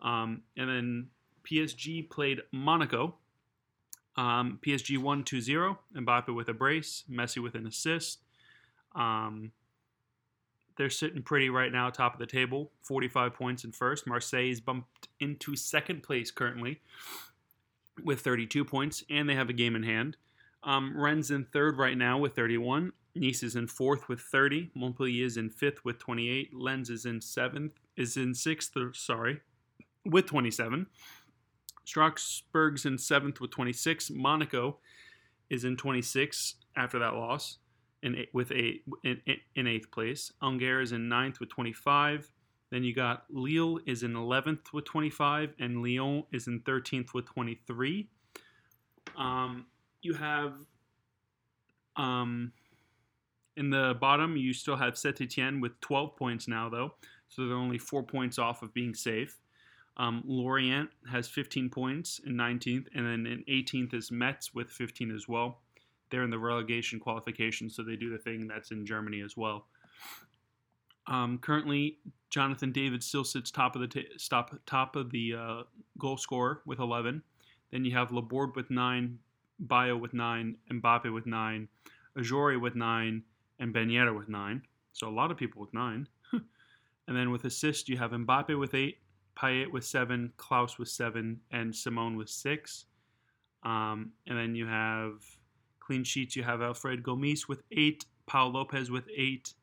[0.00, 1.08] Um, and then
[1.44, 3.16] PSG played Monaco.
[4.16, 5.76] Um, PSG won 2-0.
[5.96, 8.20] Mbappe with a brace, Messi with an assist.
[8.94, 9.52] Um,
[10.76, 14.06] they're sitting pretty right now, top of the table, 45 points in first.
[14.06, 16.80] Marseille is bumped into second place currently
[18.02, 20.16] with 32 points, and they have a game in hand.
[20.64, 20.96] Um,
[21.30, 22.92] in third right now with 31.
[23.16, 24.70] Nice is in fourth with 30.
[24.74, 26.52] Montpellier is in fifth with 28.
[26.54, 29.40] Lens is in seventh, is in sixth, sorry,
[30.04, 30.86] with 27.
[31.84, 34.10] Strasbourg's in seventh with 26.
[34.10, 34.78] Monaco
[35.50, 37.58] is in 26 after that loss
[38.02, 39.20] in with eight in,
[39.54, 40.32] in eighth place.
[40.42, 42.30] Angers is in ninth with 25.
[42.70, 47.26] Then you got Lille is in 11th with 25, and Lyon is in 13th with
[47.26, 48.08] 23.
[49.16, 49.66] Um,
[50.04, 50.54] you have
[51.96, 52.52] um,
[53.56, 56.94] in the bottom, you still have Saint Etienne with 12 points now, though,
[57.28, 59.38] so they're only four points off of being safe.
[59.96, 65.14] Um, Lorient has 15 points in 19th, and then in 18th is Metz with 15
[65.14, 65.60] as well
[66.14, 69.66] they're in the relegation qualification, so they do the thing that's in Germany as well.
[71.08, 71.98] Um, currently,
[72.30, 75.62] Jonathan David still sits top of the t- stop, top of the uh,
[75.98, 77.20] goal scorer with 11.
[77.72, 79.18] Then you have Laborde with nine,
[79.58, 81.68] Bayo with nine, Mbappe with nine,
[82.18, 83.22] Ajorque with nine,
[83.58, 84.62] and Yedder with nine.
[84.92, 86.08] So a lot of people with nine.
[86.32, 88.98] and then with assist, you have Mbappe with eight,
[89.36, 92.86] Payet with seven, Clauss with seven, and Simone with six.
[93.64, 95.14] Um, and then you have
[95.80, 99.54] Clean sheets, you have Alfred Gomis with eight, Paul Lopez with eight,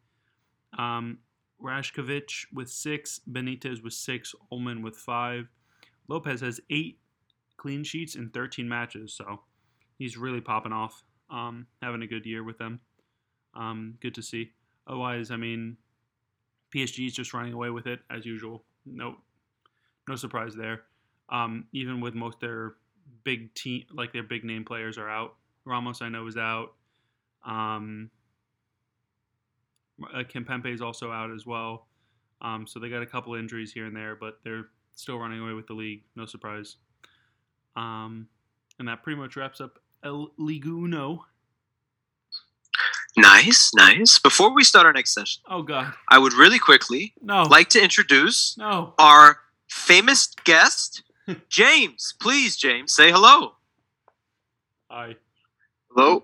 [0.78, 1.18] um,
[1.60, 5.48] with six, Benitez with six, Ullman with five.
[6.08, 7.00] Lopez has eight
[7.58, 9.42] clean sheets in 13 matches, so
[10.02, 12.80] he's really popping off, um, having a good year with them.
[13.54, 14.50] Um, good to see.
[14.88, 15.78] Otherwise, I mean,
[16.74, 18.64] PSG is just running away with it as usual.
[18.84, 19.18] No,
[20.10, 20.82] no surprise there.
[21.30, 22.78] Um, even with most their
[23.24, 25.36] big team, like their big name players are out.
[25.66, 26.74] Ramos, I know, is out.
[27.46, 28.10] Um,
[30.04, 31.86] uh, Kimpembe is also out as well.
[32.42, 35.54] Um, so they got a couple injuries here and there, but they're still running away
[35.54, 36.02] with the league.
[36.16, 36.78] No surprise.
[37.76, 38.28] Um,
[38.80, 41.26] and that pretty much wraps up El Ligue Uno.
[43.18, 44.20] Nice, nice.
[44.20, 47.82] Before we start our next session, oh god, I would really quickly no like to
[47.84, 49.38] introduce no our
[49.70, 51.04] famous guest,
[51.50, 52.14] James.
[52.22, 53.56] Please, James, say hello.
[54.90, 55.16] hi
[55.94, 56.24] Hello?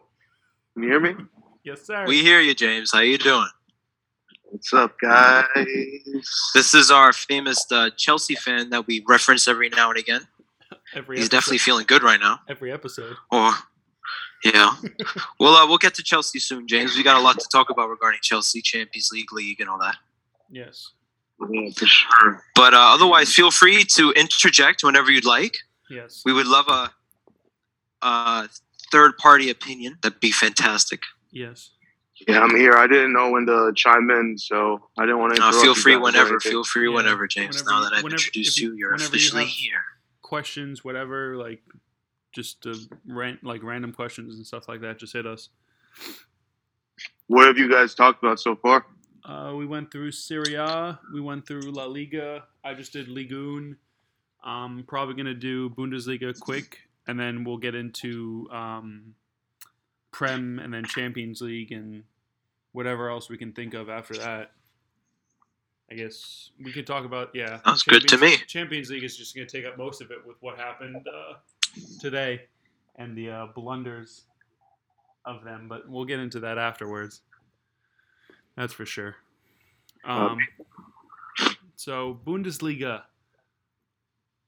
[0.73, 1.15] Can you hear me?
[1.63, 2.91] yes sir We hear you, James.
[2.93, 3.49] How you doing?
[4.49, 5.45] What's up, guys?
[6.53, 10.21] This is our famous uh, Chelsea fan that we reference every now and again.
[10.97, 12.39] Every He's episode, definitely feeling good right now.
[12.49, 13.15] every episode.
[13.31, 13.51] Or,
[14.43, 14.71] yeah.
[15.39, 16.95] well, uh, we'll get to Chelsea soon, James.
[16.95, 19.95] We got a lot to talk about regarding Chelsea, Champions League, League, and all that.
[20.49, 20.91] Yes,
[21.51, 22.43] Yeah, for sure.
[22.55, 25.57] But uh, otherwise, feel free to interject whenever you'd like.
[25.89, 26.21] yes.
[26.25, 26.89] We would love a,
[28.01, 28.49] a
[28.91, 29.97] third party opinion.
[30.01, 31.01] That'd be fantastic.
[31.31, 31.71] yes.
[32.27, 32.73] Yeah, I'm here.
[32.73, 35.75] I didn't know when to chime in, so I didn't want to interrupt feel you
[35.75, 36.39] free guys or whenever.
[36.39, 37.61] Feel free Yeah, whenever, James.
[37.61, 39.81] whenever now that I've whenever- introduced you- you, you're whenever you officially have- here.
[40.27, 41.61] Questions, whatever, like
[42.33, 42.67] just
[43.07, 45.47] rant, like random questions and stuff like that, just hit us.
[47.27, 48.85] What have you guys talked about so far?
[49.23, 50.99] Uh, we went through Serie A.
[51.13, 52.43] We went through La Liga.
[52.63, 53.77] I just did Ligun.
[54.43, 59.15] I'm probably gonna do Bundesliga quick, and then we'll get into um,
[60.11, 62.03] Prem and then Champions League and
[62.73, 64.51] whatever else we can think of after that.
[65.89, 67.61] I guess we could talk about yeah.
[67.63, 68.37] Sounds good to me.
[68.47, 71.35] Champions League is just gonna take up most of it with what happened uh,
[71.99, 72.41] today
[72.95, 74.23] and the uh, blunders
[75.25, 77.21] of them, but we'll get into that afterwards.
[78.55, 79.15] That's for sure.
[80.03, 80.39] Um,
[81.75, 83.03] so Bundesliga,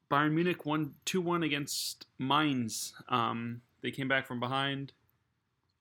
[0.09, 2.93] Bayern Munich won two one against Mainz.
[3.07, 4.93] Um, they came back from behind.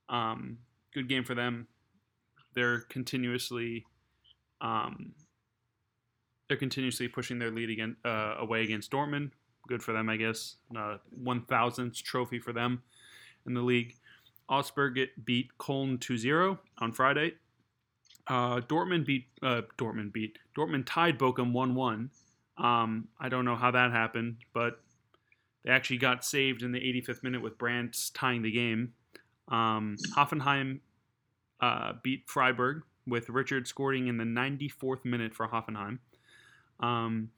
[0.08, 0.58] Um,
[0.92, 1.68] good game for them.
[2.54, 3.86] They're continuously,
[4.60, 5.12] um,
[6.48, 9.30] they're continuously pushing their lead again uh, away against Dortmund.
[9.68, 10.56] Good for them, I guess.
[10.76, 12.82] Uh, One thousandth trophy for them
[13.46, 13.94] in the league.
[14.48, 17.34] Augsburg beat Köln 2-0 on Friday.
[18.26, 22.08] Uh, Dortmund beat uh, Dortmund beat Dortmund tied Bochum 1-1.
[22.62, 24.80] Um, I don't know how that happened, but
[25.64, 28.94] they actually got saved in the 85th minute with Brandt tying the game.
[29.48, 30.80] Um, Hoffenheim
[31.60, 35.98] uh, beat Freiburg with Richard scoring in the 94th minute for Hoffenheim.
[36.80, 37.30] Um,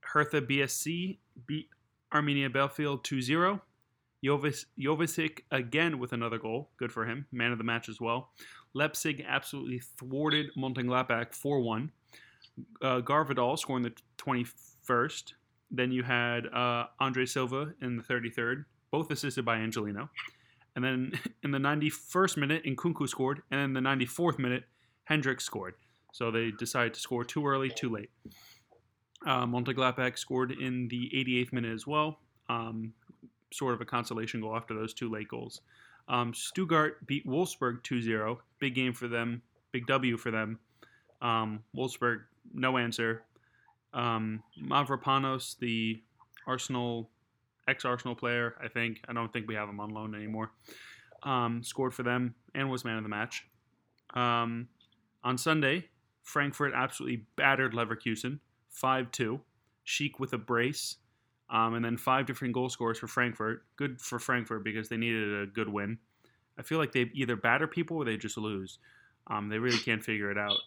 [0.00, 1.68] Hertha BSC beat
[2.12, 3.60] Arminia Bielefeld 2-0.
[4.24, 6.70] Jovis, Jovicic again with another goal.
[6.76, 7.26] Good for him.
[7.32, 8.30] Man of the match as well.
[8.74, 11.90] Leipzig absolutely thwarted Mönchengladbach 4 1.
[12.82, 15.32] Uh, Gvardiol scoring the 21st.
[15.70, 20.10] Then you had uh, Andre Silva in the 33rd, both assisted by Angelino.
[20.76, 21.12] And then
[21.42, 23.42] in the 91st minute, Nkunku scored.
[23.50, 24.64] And in the 94th minute,
[25.04, 25.74] Henrichs scored.
[26.12, 28.10] So they decided to score too early, too late.
[29.26, 32.18] Uh, Mönchengladbach scored in the 88th minute as well.
[32.48, 32.94] Um,
[33.52, 35.60] sort of a consolation goal after those two late goals.
[36.08, 38.40] Um, Stuttgart beat Wolfsburg 2 0.
[38.58, 39.42] Big game for them.
[39.72, 40.58] Big W for them.
[41.22, 43.22] Um, Wolfsburg, no answer.
[43.92, 46.02] Um, Mavropanos, the
[46.46, 47.10] Arsenal,
[47.68, 49.00] ex Arsenal player, I think.
[49.08, 50.50] I don't think we have him on loan anymore.
[51.22, 53.46] Um, scored for them and was man of the match.
[54.14, 54.68] Um,
[55.22, 55.88] on Sunday,
[56.22, 58.40] Frankfurt absolutely battered Leverkusen
[58.80, 59.40] 5 2.
[59.86, 60.96] Schick with a brace.
[61.50, 63.64] Um, and then five different goal scorers for Frankfurt.
[63.76, 65.98] Good for Frankfurt because they needed a good win.
[66.56, 68.78] I feel like they either batter people or they just lose.
[69.26, 70.58] Um, they really can't figure it out.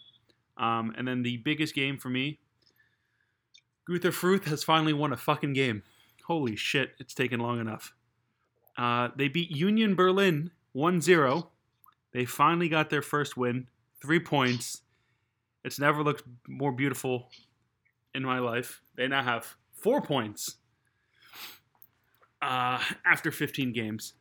[0.57, 2.39] Um, and then the biggest game for me,
[3.89, 5.83] Greuther Fürth has finally won a fucking game.
[6.27, 7.93] Holy shit, it's taken long enough.
[8.77, 11.49] Uh, they beat Union Berlin 1 0.
[12.11, 13.67] They finally got their first win,
[14.01, 14.81] three points.
[15.63, 17.29] It's never looked more beautiful
[18.13, 18.81] in my life.
[18.95, 20.57] They now have four points
[22.41, 24.13] uh, after 15 games.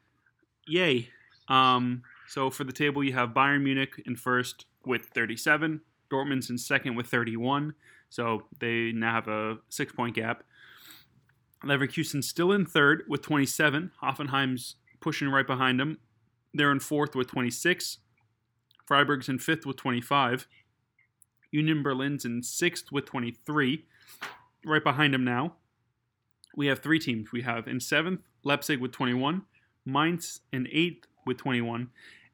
[0.66, 1.08] Yay.
[1.48, 6.58] Um, so for the table, you have Bayern Munich in first with 37, Dortmund's in
[6.58, 7.74] second with 31.
[8.08, 10.44] So they now have a six point gap.
[11.64, 13.92] Leverkusen still in third with 27.
[14.02, 15.98] Hoffenheim's pushing right behind them.
[16.52, 17.98] They're in fourth with 26.
[18.86, 20.46] Freiburg's in fifth with 25.
[21.52, 23.84] Union Berlin's in sixth with 23.
[24.64, 25.54] Right behind them now,
[26.56, 27.30] we have three teams.
[27.30, 29.42] We have in seventh, Leipzig with 21,
[29.84, 31.90] Mainz in eighth with 21,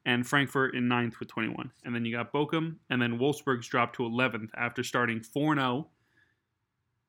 [0.06, 1.70] and Frankfurt in ninth with 21.
[1.84, 5.88] And then you got Bochum, and then Wolfsburg's dropped to 11th after starting 4 0.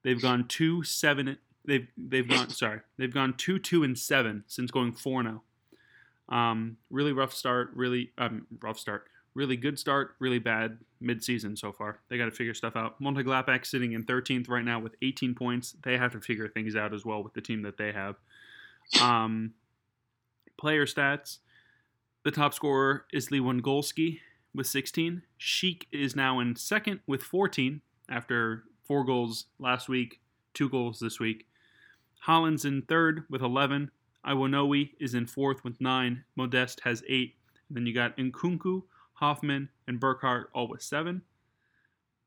[0.04, 1.38] They've gone 2 7.
[1.66, 5.44] They've, they've gone, sorry, they've gone 2 2 and 7 since going 4 0.
[6.30, 9.10] Um, really rough start, really, um, rough start.
[9.40, 12.02] Really good start, really bad mid-season so far.
[12.10, 13.02] They got to figure stuff out.
[13.02, 15.78] Mönchengladbach sitting in 13th right now with 18 points.
[15.84, 18.18] They have to figure things out as well with the team that they have.
[19.02, 19.54] Um,
[20.58, 21.38] player stats:
[22.26, 24.20] the top scorer is Lewandowski
[24.54, 25.22] with 16.
[25.40, 30.20] Schick is now in second with 14 after four goals last week,
[30.54, 31.48] two goals this week.
[32.28, 33.90] Haaland's in third with 11.
[34.28, 36.26] Iwanoe is in fourth with nine.
[36.36, 37.36] Modeste has eight.
[37.70, 38.84] Then you got Nkunku,
[39.20, 41.24] Hofmann, and Burkardt all with seven.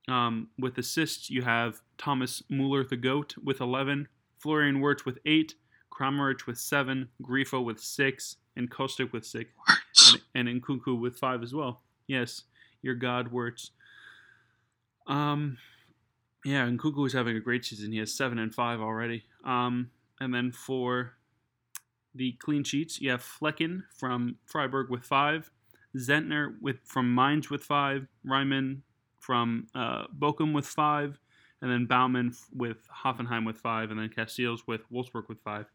[0.08, 4.08] Um, with assists, you have Thomas Muller the GOAT with 11,
[4.38, 5.54] Florian Wirtz with 8,
[5.92, 9.50] Kramaric with 7, Grifo with 6, and Kostic with 6,
[10.34, 11.82] and, and Nkunku with 5 as well.
[12.06, 12.42] Yes,
[12.82, 13.70] your God Wirtz.
[15.06, 15.58] Um,
[16.44, 17.92] yeah, Nkunku is having a great season.
[17.92, 19.24] He has 7 and 5 already.
[19.44, 19.90] Um,
[20.20, 21.14] and then for
[22.14, 25.50] the clean sheets, you have Flekken from Freiburg with 5,
[25.96, 28.82] Zentner with from Mainz with five, Riemann
[29.18, 31.18] from uh, Bochum with five,
[31.60, 35.66] and then Baumann with Hoffenheim with five, and then Casteels with Wolfsburg with five.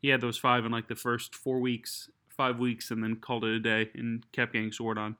[0.00, 3.44] He had those five in like the first four weeks, five weeks, and then called
[3.44, 5.16] it a day and kept getting scored on.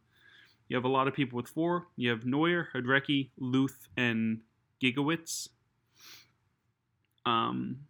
[0.69, 1.89] You have a lot of people with four.
[1.97, 4.41] You have Neuer, Hradecky, Luthe, and
[4.81, 5.49] Gikiewicz.
[7.27, 7.81] Um,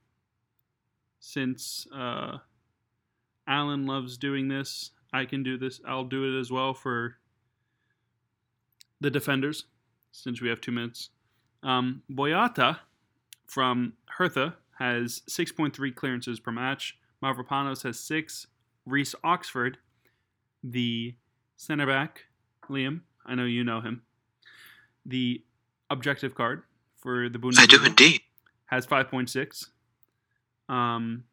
[1.20, 2.38] since uh,
[3.47, 5.80] Alan loves doing this, I can do this.
[5.86, 7.16] I'll do it as well for
[9.00, 9.64] the defenders,
[10.12, 11.11] since we have two minutes.
[11.62, 12.78] Um, Boyata
[13.46, 16.96] from Hertha has 6.3 clearances per match.
[17.22, 18.46] Mavropanos has six.
[18.86, 19.78] Reece Oxford,
[20.64, 21.14] the
[21.56, 22.22] center back,
[22.68, 24.02] Liam, I know you know him.
[25.04, 25.42] The
[25.90, 26.62] objective card
[26.96, 28.20] for the Bundesliga I do indeed.
[28.66, 29.66] has 5.6.
[30.68, 31.24] Um,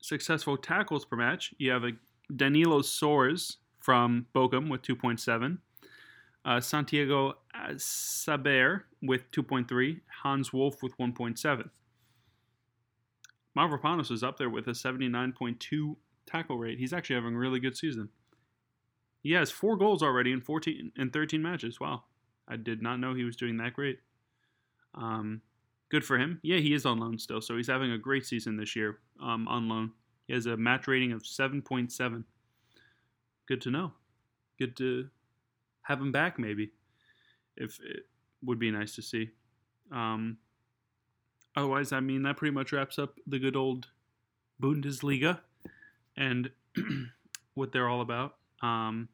[0.00, 1.54] successful tackles per match.
[1.58, 1.92] You have a
[2.34, 5.58] Danilo Soares from Bochum with 2.7.
[6.44, 7.34] Uh, Santiago
[7.76, 10.00] Saber with 2.3.
[10.22, 11.70] Hans Wolf with 1.7.
[13.56, 15.96] Mavropanos is up there with a 79.2
[16.26, 16.78] tackle rate.
[16.78, 18.10] He's actually having a really good season.
[19.22, 21.80] He has four goals already in 14 in 13 matches.
[21.80, 22.04] Wow.
[22.48, 23.98] I did not know he was doing that great.
[24.94, 25.42] Um,
[25.88, 26.38] good for him.
[26.42, 29.48] Yeah, he is on loan still, so he's having a great season this year um,
[29.48, 29.92] on loan.
[30.26, 32.24] He has a match rating of 7.7.
[33.46, 33.92] Good to know.
[34.58, 35.08] Good to
[35.82, 36.72] have him back, maybe.
[37.56, 38.06] If it
[38.42, 39.30] would be nice to see.
[39.92, 40.38] Um,
[41.54, 43.86] otherwise, I mean, that pretty much wraps up the good old
[44.60, 45.40] Bundesliga
[46.16, 46.50] and
[47.54, 48.36] what they're all about.
[48.62, 49.08] Um,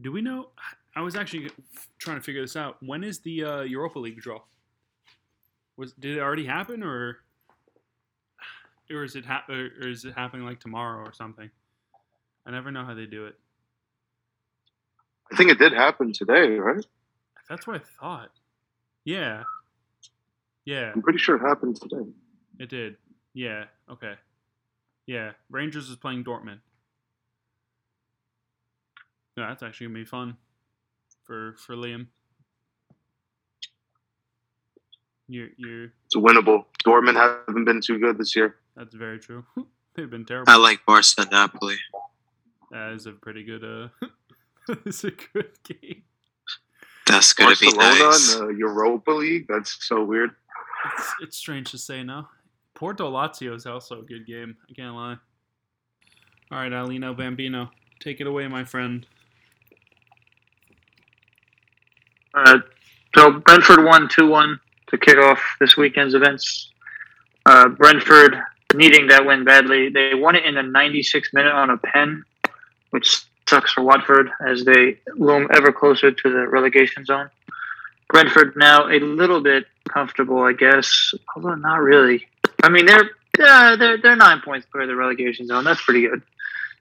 [0.00, 0.50] do we know?
[0.94, 1.50] I was actually
[1.98, 2.76] trying to figure this out.
[2.82, 4.40] When is the uh, Europa League draw?
[5.76, 7.18] Was did it already happen, or
[8.90, 11.50] or is it hap- or is it happening like tomorrow or something?
[12.46, 13.34] I never know how they do it.
[15.32, 16.84] I think it did happen today, right?
[17.48, 18.30] That's what I thought.
[19.04, 19.44] Yeah,
[20.64, 22.04] yeah, I'm pretty sure it happened today.
[22.58, 22.96] it did.
[23.32, 24.14] Yeah, okay.
[25.06, 26.60] Yeah, Rangers is playing Dortmund.
[29.36, 30.36] No, that's actually gonna be fun
[31.24, 32.06] for for Liam.
[35.28, 36.64] You're you're It's winnable.
[36.84, 38.56] Dortmund haven't been too good this year.
[38.76, 39.44] That's very true.
[39.94, 40.52] They've been terrible.
[40.52, 41.76] I like Barca Napoli.
[42.70, 43.64] That is a pretty good.
[43.64, 43.88] Uh,
[44.86, 46.02] it's a good game.
[47.06, 48.36] That's gonna be Barcelona nice.
[48.36, 49.46] in the Europa League.
[49.48, 50.30] That's so weird.
[50.96, 52.28] It's, it's strange to say now.
[52.74, 54.56] Porto Lazio is also a good game.
[54.68, 55.16] I can't lie.
[56.52, 59.06] All right, Alino Bambino, take it away, my friend.
[62.34, 62.58] Uh,
[63.16, 66.72] so Brentford won 2 1 to kick off this weekend's events.
[67.46, 68.36] Uh, Brentford
[68.74, 69.88] needing that win badly.
[69.88, 72.24] They won it in the 96th minute on a pen,
[72.90, 77.30] which sucks for Watford as they loom ever closer to the relegation zone.
[78.08, 82.26] Brentford now a little bit comfortable, I guess, although not really.
[82.62, 85.64] I mean, they're they're they're nine points clear of the relegation zone.
[85.64, 86.22] That's pretty good.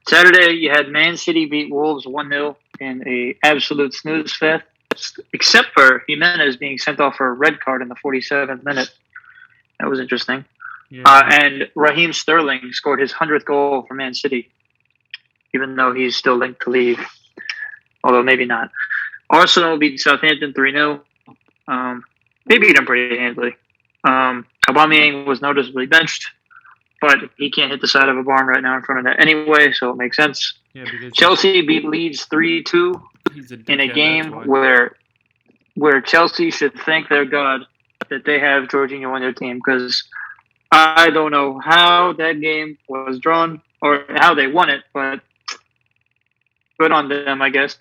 [0.07, 4.63] Saturday, you had Man City beat Wolves one 0 in a absolute snooze fest
[5.33, 8.89] except for Jimenez being sent off for a red card in the 47th minute.
[9.79, 10.45] That was interesting.
[10.89, 14.49] Yeah, Uh, and Raheem Sterling scored his 100th goal for Man City,
[15.53, 16.99] even though he's still linked to leave.
[18.03, 18.71] Although maybe not.
[19.29, 21.01] Arsenal beat Southampton 3 0.
[21.67, 22.03] Um,
[22.47, 23.55] they beat them pretty handily.
[24.03, 26.31] Um, Aubameyang was noticeably benched,
[27.01, 29.19] but he can't hit the side of a barn right now in front of that
[29.21, 30.53] anyway, so it makes sense.
[30.73, 33.01] yeah, Chelsea beat Leeds 3 2
[33.67, 34.95] in a game where
[35.75, 37.61] where Chelsea should thank their God
[38.09, 40.03] that they have Jorginho on their team because
[40.71, 45.21] I don't know how that game was drawn or how they won it, but
[46.79, 47.77] good on them, I guess.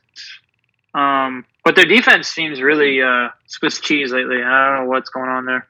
[0.95, 4.43] Um, but their defense seems really uh, Swiss cheese lately.
[4.43, 5.67] I don't know what's going on there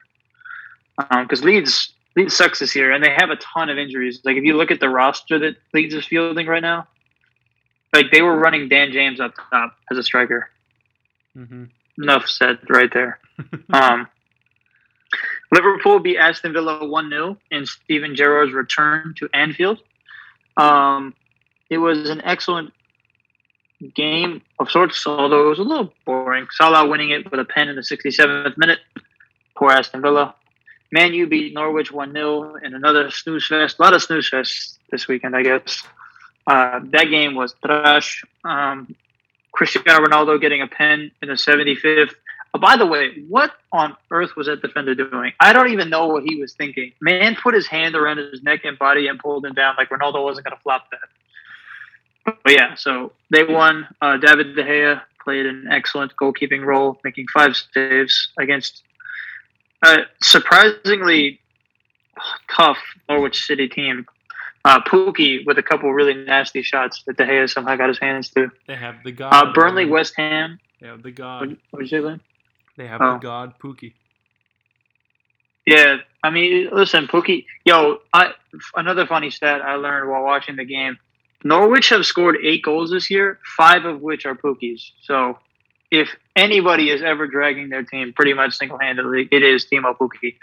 [1.21, 4.21] because Leeds Leeds sucks this year, and they have a ton of injuries.
[4.23, 6.87] Like if you look at the roster that Leeds is fielding right now,
[7.93, 10.49] like they were running Dan James up top as a striker.
[11.35, 11.69] Mhm.
[12.01, 13.19] Enough said right there.
[13.73, 14.07] um,
[15.51, 19.79] Liverpool beat Aston Villa 1 0 in Steven Gerrard's return to Anfield.
[20.57, 21.13] Um,
[21.69, 22.73] it was an excellent
[23.95, 26.47] game of sorts, although it was a little boring.
[26.51, 28.79] Salah winning it with a pen in the 67th minute.
[29.55, 30.35] Poor Aston Villa.
[30.91, 33.77] Man U beat Norwich 1 0 in another snooze fest.
[33.79, 35.83] A lot of snooze fests this weekend, I guess.
[36.47, 38.23] Uh, that game was trash.
[38.43, 38.95] Um,
[39.51, 42.13] Cristiano Ronaldo getting a pen in the 75th.
[42.53, 45.33] Oh, by the way, what on earth was that defender doing?
[45.39, 46.93] I don't even know what he was thinking.
[46.99, 50.23] Man put his hand around his neck and body and pulled him down like Ronaldo
[50.23, 52.35] wasn't going to flop that.
[52.43, 53.87] But yeah, so they won.
[54.01, 58.81] Uh, David De Gea played an excellent goalkeeping role, making five saves against
[59.83, 61.39] a surprisingly
[62.55, 62.77] tough
[63.07, 64.05] Norwich City team.
[64.65, 68.29] Uh, Pukki with a couple really nasty shots that De Gea somehow got his hands
[68.31, 68.51] to.
[68.67, 69.33] They have the god.
[69.33, 70.59] Uh, Burnley, West Ham.
[70.81, 71.57] They have the What god.
[71.71, 72.19] what did you say, Lynn?
[72.79, 73.13] They have Oh.
[73.15, 73.93] the god Pukki.
[75.65, 77.45] Yeah, I mean, listen, Pukki.
[77.65, 78.31] Yo, I
[78.73, 80.97] another funny stat I learned while watching the game.
[81.43, 84.93] Norwich have scored eight goals this year, five of which are Pukki's.
[85.01, 85.39] So,
[85.91, 90.37] if anybody is ever dragging their team, pretty much single-handedly, it is Teemu Pukki.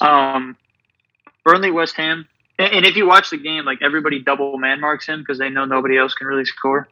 [0.00, 0.56] Um,
[1.44, 2.26] Burnley, West Ham,
[2.58, 5.50] and, and if you watch the game, like everybody double man marks him because they
[5.50, 6.88] know nobody else can really score.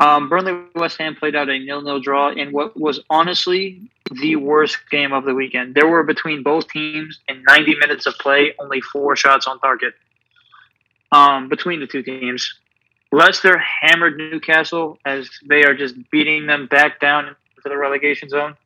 [0.00, 4.78] Um, Burnley, West Ham played out a nil-nil draw in what was honestly the worst
[4.90, 5.74] game of the weekend.
[5.74, 9.92] There were between both teams in 90 minutes of play only four shots on target
[11.12, 12.50] um, between the two teams.
[13.12, 18.56] Leicester hammered Newcastle as they are just beating them back down into the relegation zone.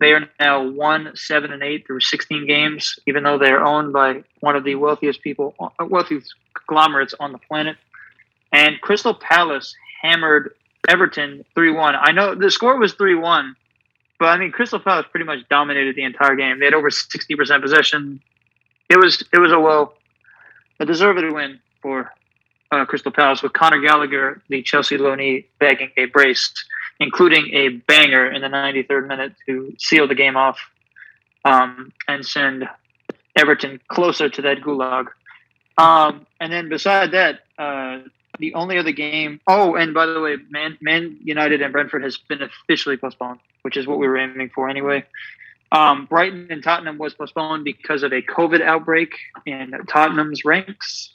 [0.00, 3.92] They are now one, seven, and eight through 16 games, even though they are owned
[3.92, 7.76] by one of the wealthiest people, uh, wealthiest conglomerates on the planet.
[8.50, 10.54] And Crystal Palace hammered
[10.88, 11.94] Everton 3 1.
[11.94, 13.56] I know the score was 3 1,
[14.18, 16.58] but I mean, Crystal Palace pretty much dominated the entire game.
[16.58, 18.20] They had over 60% possession.
[18.88, 19.94] It was it was a well,
[20.78, 22.12] a deserved win for
[22.72, 26.52] uh, Crystal Palace with Conor Gallagher, the Chelsea loanee, bagging a brace,
[26.98, 30.58] including a banger in the 93rd minute to seal the game off
[31.44, 32.68] um, and send
[33.36, 35.06] Everton closer to that gulag.
[35.78, 38.00] Um, and then beside that, uh,
[38.40, 39.40] the only other game.
[39.46, 43.76] Oh, and by the way, Man, Man United and Brentford has been officially postponed, which
[43.76, 45.04] is what we were aiming for anyway.
[45.72, 49.14] Um, Brighton and Tottenham was postponed because of a COVID outbreak
[49.46, 51.10] in Tottenham's ranks.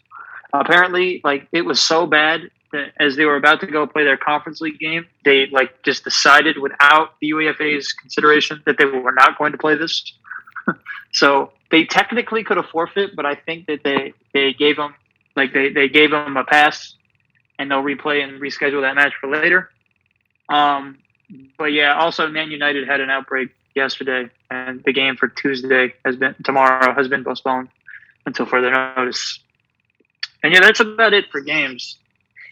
[0.53, 4.17] Apparently, like it was so bad that as they were about to go play their
[4.17, 9.37] Conference League game, they like just decided without the UEFA's consideration that they were not
[9.37, 10.13] going to play this.
[11.11, 14.95] so they technically could have forfeit, but I think that they they gave them
[15.35, 16.95] like they, they gave them a pass
[17.59, 19.69] and they'll replay and reschedule that match for later.
[20.49, 20.99] Um,
[21.57, 26.15] but yeah, also Man United had an outbreak yesterday, and the game for Tuesday has
[26.15, 27.69] been tomorrow has been postponed
[28.25, 29.39] until further notice.
[30.43, 31.97] And yeah, that's about it for games.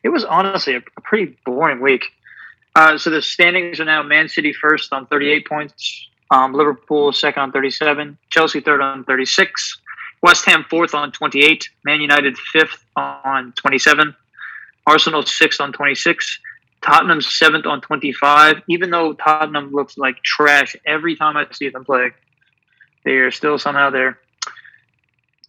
[0.03, 2.05] It was honestly a, a pretty boring week.
[2.75, 7.43] Uh, so the standings are now Man City first on 38 points, um, Liverpool second
[7.43, 9.79] on 37, Chelsea third on 36,
[10.23, 14.15] West Ham fourth on 28, Man United fifth on 27,
[14.85, 16.39] Arsenal sixth on 26,
[16.81, 18.61] Tottenham seventh on 25.
[18.67, 22.11] Even though Tottenham looks like trash every time I see them play,
[23.05, 24.19] they are still somehow there.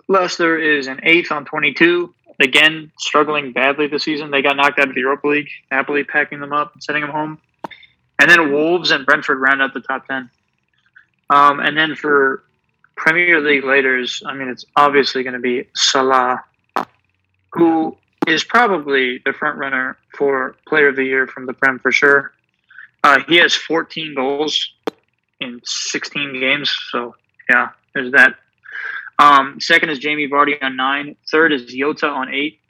[0.08, 2.14] Leicester is an eighth on 22.
[2.40, 4.30] Again, struggling badly this season.
[4.30, 5.48] They got knocked out of the Europa League.
[5.70, 7.38] Napoli packing them up and sending them home.
[8.18, 10.30] And then Wolves and Brentford round out the top 10.
[11.30, 12.44] Um, and then for
[12.96, 16.44] Premier League leaders, I mean, it's obviously going to be Salah,
[17.52, 17.96] who
[18.26, 22.32] is probably the front runner for Player of the Year from the Prem for sure.
[23.02, 24.72] Uh, he has 14 goals
[25.40, 27.14] in 16 games, so
[27.50, 28.36] yeah, there's that.
[29.18, 31.16] Um, second is Jamie Vardy on nine.
[31.30, 32.60] Third is Jota on eight.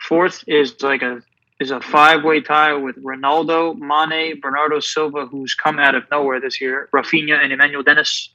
[0.00, 1.22] Fourth is like a
[1.58, 6.40] is a five way tie with Ronaldo, Mane, Bernardo Silva, who's come out of nowhere
[6.40, 8.30] this year, Rafinha, and Emmanuel Dennis.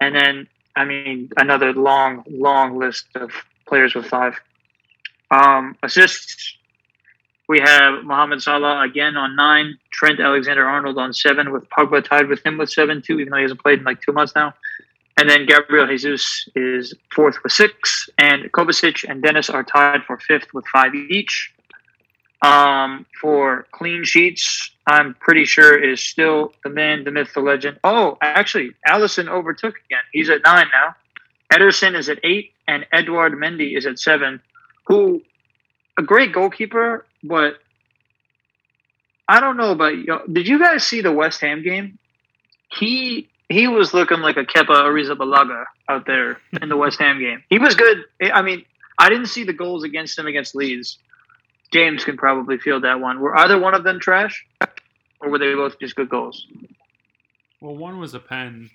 [0.00, 3.30] And then, I mean, another long, long list of
[3.66, 4.40] players with five.
[5.30, 6.56] Um, assists,
[7.48, 12.28] we have Mohamed Salah again on nine, Trent Alexander Arnold on seven, with Pogba tied
[12.28, 14.54] with him with seven too, even though he hasn't played in like two months now.
[15.18, 20.18] And then Gabriel Jesus is fourth with six, and Kovacic and Dennis are tied for
[20.18, 21.52] fifth with five each.
[22.42, 27.40] Um, for clean sheets, I'm pretty sure it is still the man, the myth, the
[27.40, 27.78] legend.
[27.82, 30.02] Oh, actually, Alisson overtook again.
[30.12, 30.94] He's at nine now.
[31.52, 34.40] Ederson is at eight, and Edward Mendy is at seven.
[34.86, 35.22] Who,
[35.98, 37.54] a great goalkeeper, but
[39.28, 40.20] I don't know about you.
[40.30, 41.98] Did you guys see the West Ham game?
[42.70, 47.42] He he was looking like a Kepa Arrizabalaga out there in the West Ham game.
[47.48, 47.98] He was good.
[48.20, 48.64] I mean,
[48.98, 50.98] I didn't see the goals against him against Leeds.
[51.72, 53.20] James can probably field that one.
[53.20, 54.46] Were either one of them trash,
[55.20, 56.46] or were they both just good goals?
[57.60, 58.70] Well, one was a pen.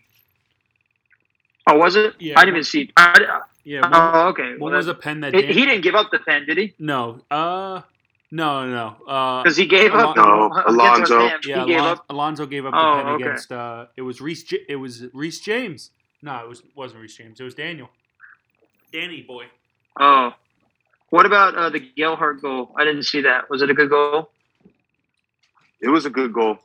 [1.71, 2.15] Oh, was it?
[2.19, 2.33] Yeah.
[2.39, 2.91] I didn't even see.
[2.97, 4.51] I, Yeah, one, oh, okay.
[4.57, 5.33] one Well, was a pen that.
[5.33, 6.73] he, Dan- he didn't give up the pen, did he?
[6.79, 7.21] No.
[7.29, 7.81] Uh,
[8.31, 8.95] no, no.
[9.07, 10.15] Uh, Because he gave up.
[10.15, 11.17] No, Alonzo.
[11.17, 11.19] Alonso.
[11.47, 12.05] Yeah, he gave Alon- up.
[12.09, 13.23] Alonso gave up the Oh, pen okay.
[13.23, 13.51] against.
[13.51, 14.43] Uh, it was Reese.
[14.43, 15.91] J- it was Reese James.
[16.21, 17.39] No, it was wasn't Reese James.
[17.39, 17.89] It was Daniel.
[18.93, 19.45] Danny boy.
[19.99, 20.33] Oh,
[21.09, 22.73] what about uh, the Gelhardt goal?
[22.77, 23.49] I didn't see that.
[23.49, 24.31] Was it a good goal?
[25.81, 26.59] It was a good goal.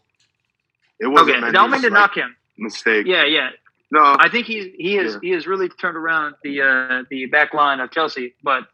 [1.01, 2.37] It wasn't Okay, don't mean to knock him.
[2.57, 3.07] mistake.
[3.07, 3.51] Yeah, yeah.
[3.91, 5.19] No, I think he he has Yeah.
[5.23, 8.65] he has really turned around the uh, the back line of Chelsea, but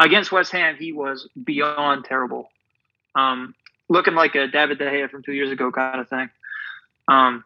[0.00, 2.50] against West Ham he was beyond terrible.
[3.14, 3.54] Um,
[3.88, 6.30] looking like a David De Gea from two years ago kind of thing.
[7.08, 7.44] Um,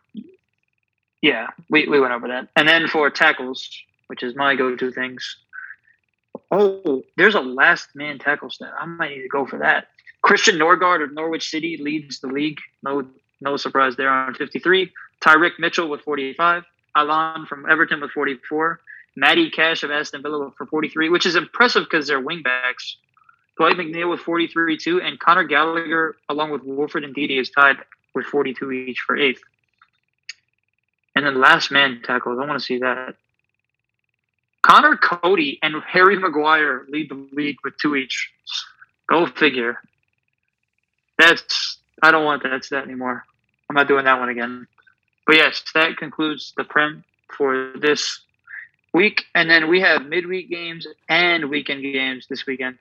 [1.21, 3.69] yeah, we, we went over that, and then for tackles,
[4.07, 5.37] which is my go-to things.
[6.51, 8.73] Oh, there's a last man tackle stat.
[8.79, 9.89] I might need to go for that.
[10.23, 12.59] Christian Nørgaard of Norwich City leads the league.
[12.83, 13.07] No
[13.41, 14.93] no surprise there on 53.
[15.25, 16.65] Tyrick Mitchell with 45.
[16.97, 18.81] Allan from Everton with 44.
[19.17, 22.95] Matty Cash of Aston Villa for 43, which is impressive because they're wingbacks.
[23.57, 27.77] Dwight McNeil with 43 too, and Conor Gallagher along with Wolford and Didi is tied
[28.15, 29.43] with 42 each for eighth.
[31.15, 32.39] And then last man tackles.
[32.41, 33.17] I want to see that.
[34.63, 38.33] Conor Coady and Harry Maguire lead the league with two each.
[39.09, 39.79] Go figure.
[41.19, 43.25] That's I don't want that stat anymore.
[43.69, 44.67] I'm not doing that one again.
[45.31, 47.05] But yes, that concludes the prem
[47.37, 48.19] for this
[48.93, 52.79] week, and then we have midweek games and weekend games this weekend.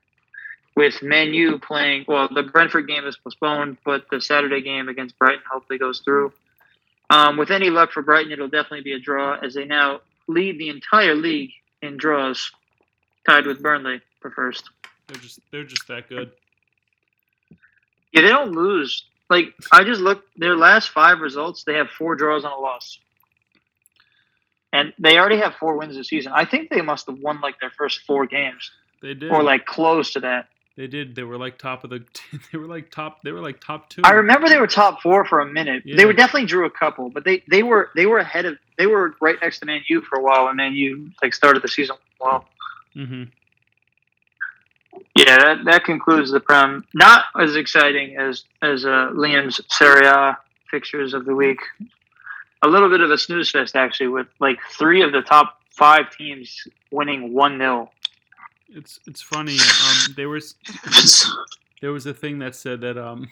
[0.76, 5.20] With Man U playing, well, the Brentford game is postponed, but the Saturday game against
[5.20, 6.34] Brighton hopefully goes through.
[7.12, 10.58] Um, with any luck for Brighton, it'll definitely be a draw as they now lead
[10.58, 11.52] the entire league
[11.84, 12.52] in draws,
[13.28, 14.68] tied with Burnley for first.
[15.08, 16.32] They're just they're just that good.
[18.12, 19.06] Yeah, they don't lose.
[19.30, 23.00] Like I just looked their last five results, they have four draws and a loss.
[24.72, 26.32] And they already have four wins this season.
[26.36, 28.72] I think they must have won like their first four games.
[29.02, 29.32] They did.
[29.32, 30.48] Or like close to that.
[30.78, 31.16] they did.
[31.16, 32.04] They were like top of the.
[32.52, 33.22] They were like top.
[33.24, 34.02] They were like top two.
[34.04, 35.84] I remember they were top four for a minute.
[35.86, 35.96] Yeah.
[35.96, 38.86] They were definitely drew a couple, but they, they were they were ahead of they
[38.88, 41.68] were right next to Man U for a while and Man U like started the
[41.68, 42.46] season well.
[42.94, 43.24] hmm
[45.16, 46.86] Yeah, that, that concludes the prem.
[46.94, 50.38] Not as exciting as as uh, Liam's Serie A
[50.70, 51.60] fixtures of the week.
[52.62, 56.12] A little bit of a snooze fest actually, with like three of the top five
[56.16, 57.90] teams winning one 0
[58.70, 59.58] It's it's funny.
[59.58, 60.56] Um, there was
[61.82, 63.28] there was a thing that said that um,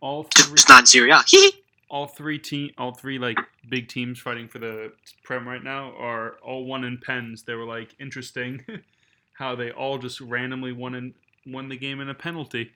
[0.00, 1.22] all three it's not Syria.
[1.90, 6.36] all three team all three like big teams fighting for the prem right now are
[6.42, 7.42] all one in pens.
[7.42, 8.64] They were like interesting
[9.38, 11.14] how they all just randomly won in
[11.46, 12.70] won the game in a penalty.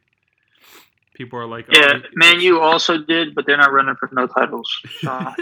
[1.15, 3.97] People are like, oh, Yeah, it- Man it's- U also did, but they're not running
[3.97, 4.71] for no titles.
[5.07, 5.33] Uh,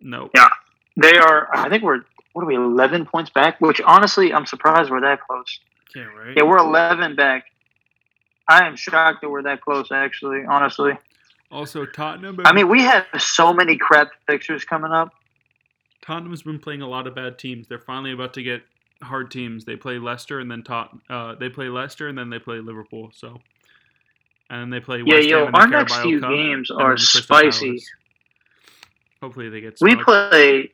[0.00, 0.30] no.
[0.34, 0.48] Yeah.
[0.96, 1.48] they are.
[1.54, 2.00] I think we're
[2.32, 3.60] what are we eleven points back?
[3.60, 5.60] Which honestly, I'm surprised we're that close.
[5.94, 6.36] Yeah, right.
[6.36, 7.44] Yeah, we're eleven back.
[8.48, 9.90] I am shocked that we're that close.
[9.92, 10.92] Actually, honestly,
[11.50, 12.38] Also, Tottenham.
[12.44, 15.14] I mean, we have so many crap fixtures coming up.
[16.02, 17.66] Tottenham's been playing a lot of bad teams.
[17.68, 18.62] They're finally about to get
[19.02, 19.64] hard teams.
[19.64, 20.96] They play Leicester and then Tot.
[21.08, 23.10] Uh, they play Leicester and then they play Liverpool.
[23.14, 23.40] So,
[24.50, 25.02] and then they play.
[25.04, 27.66] Yeah, West yo, Ham in the our next Carabao few Cup, games are spicy.
[27.66, 27.90] Palace.
[29.20, 29.78] Hopefully, they get.
[29.80, 30.70] We play.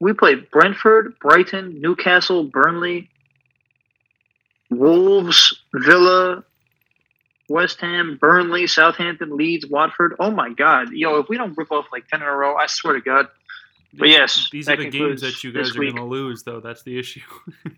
[0.00, 3.08] We play Brentford, Brighton, Newcastle, Burnley,
[4.70, 6.44] Wolves, Villa,
[7.48, 10.16] West Ham, Burnley, Southampton, Leeds, Watford.
[10.18, 11.20] Oh my God, yo!
[11.20, 13.28] If we don't rip off like ten in a row, I swear to God.
[13.98, 16.60] But yes, these are the games that you guys are going to lose, though.
[16.60, 17.20] That's the issue.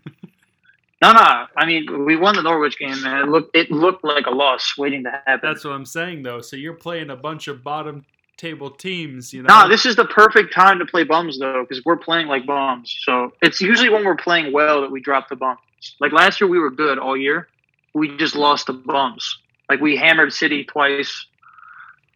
[0.99, 1.45] No, no.
[1.55, 4.77] I mean, we won the Norwich game, and it looked it looked like a loss
[4.79, 5.39] waiting to happen.
[5.43, 6.41] That's what I'm saying, though.
[6.41, 8.03] So you're playing a bunch of bottom
[8.37, 9.63] table teams, you know.
[9.63, 12.95] No, this is the perfect time to play bums though, because we're playing like bums.
[13.01, 15.59] So it's usually when we're playing well that we drop the bums.
[15.99, 17.47] Like last year, we were good all year.
[17.93, 19.39] We just lost the bums.
[19.69, 21.27] Like we hammered City twice,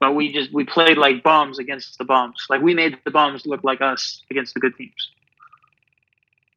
[0.02, 2.48] but we just we played like bums against the bums.
[2.50, 5.12] Like we made the bums look like us against the good teams.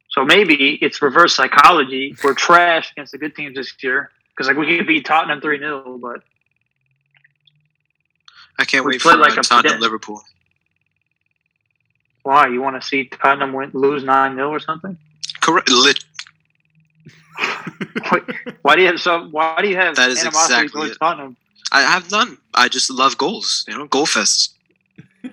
[0.08, 2.16] So maybe it's reverse psychology.
[2.24, 5.58] We're trash against the good teams this year because like we could beat Tottenham three
[5.58, 6.22] 0 but
[8.58, 10.22] I can't wait for like uh, a Tottenham Liverpool.
[12.22, 12.48] why?
[12.48, 14.96] You want to see Tottenham win, lose nine 0 or something?
[15.40, 15.70] Correct.
[15.70, 16.04] Lit-
[18.62, 19.28] why do you have so?
[19.28, 20.96] Why do you have That is exactly towards.
[20.96, 21.36] Tottenham?
[21.78, 22.38] I have none.
[22.54, 23.64] I just love goals.
[23.68, 24.50] You know, goal fests.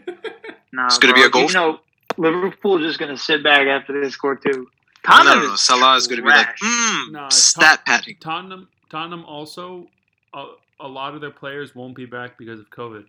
[0.73, 1.79] Nah, It's gonna be a goal- You know,
[2.17, 4.49] Liverpool is just gonna sit back after they score two.
[4.61, 4.65] No,
[5.03, 5.53] Tottenham no, no.
[5.55, 6.59] is Salah is going to be like, trash.
[6.63, 8.15] mm, Nah, stat padding.
[8.21, 9.87] Tottenham, Tottenham also,
[10.33, 10.45] a,
[10.79, 13.03] a lot of their players won't be back because of COVID.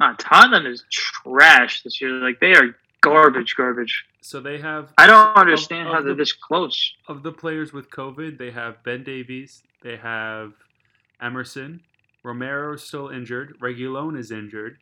[0.00, 2.10] Nah, Tottenham is trash this year.
[2.12, 4.04] Like they are garbage, garbage.
[4.22, 6.94] So they have I don't understand of how the- they're this close.
[7.08, 10.52] of the players with COVID, they have Ben Davies, they have
[11.20, 11.80] Emerson,
[12.24, 14.78] Romero's still injured, Reguilón is injured.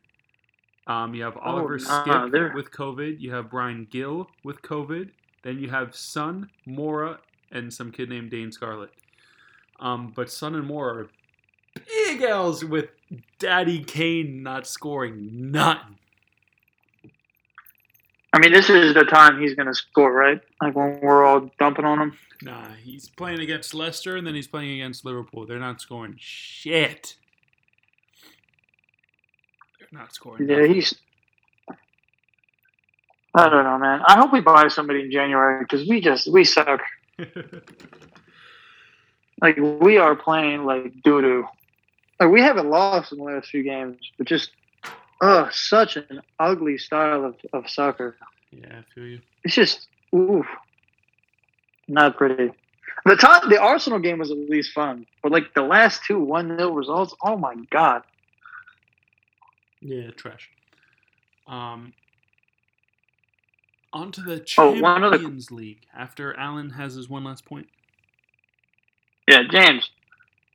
[0.87, 3.19] Um, you have Oliver nah, Skipp with COVID.
[3.19, 5.09] You have Bryan Gil with COVID.
[5.43, 7.17] Then you have Son, Moura,
[7.51, 8.91] and some kid named Dane Scarlett.
[9.79, 11.09] Um, but Son and Moura are
[11.85, 12.89] big L's with
[13.37, 15.97] Daddy Kane not scoring nothing.
[18.37, 20.39] I mean, this is the time he's going to score, right?
[20.61, 22.17] Like when we're all dumping on him.
[22.43, 25.47] Nah, he's playing against Leicester and then he's playing against Liverpool.
[25.47, 27.15] They're not scoring shit.
[29.79, 30.47] They're not scoring.
[30.47, 30.93] Yeah, he's.
[33.33, 34.01] I don't know, man.
[34.05, 36.81] I hope we buy somebody in January because we just we suck.
[39.39, 41.45] Like we are playing like doo doo.
[42.19, 44.49] Like we haven't lost in the last few games, but just
[45.21, 48.15] oh, such an ugly style of, of soccer.
[48.51, 49.19] yeah, I feel you.
[49.43, 50.45] It's just oof,
[51.87, 52.51] not pretty.
[53.05, 56.57] The top, the Arsenal game was at least fun, but like the last two one
[56.57, 58.01] 0 results, oh my god.
[59.81, 60.49] Yeah, trash.
[61.47, 61.93] Um,
[63.93, 67.67] on to the Oh, one other- Champions League after Allen has his one last point.
[69.27, 69.89] Yeah, James.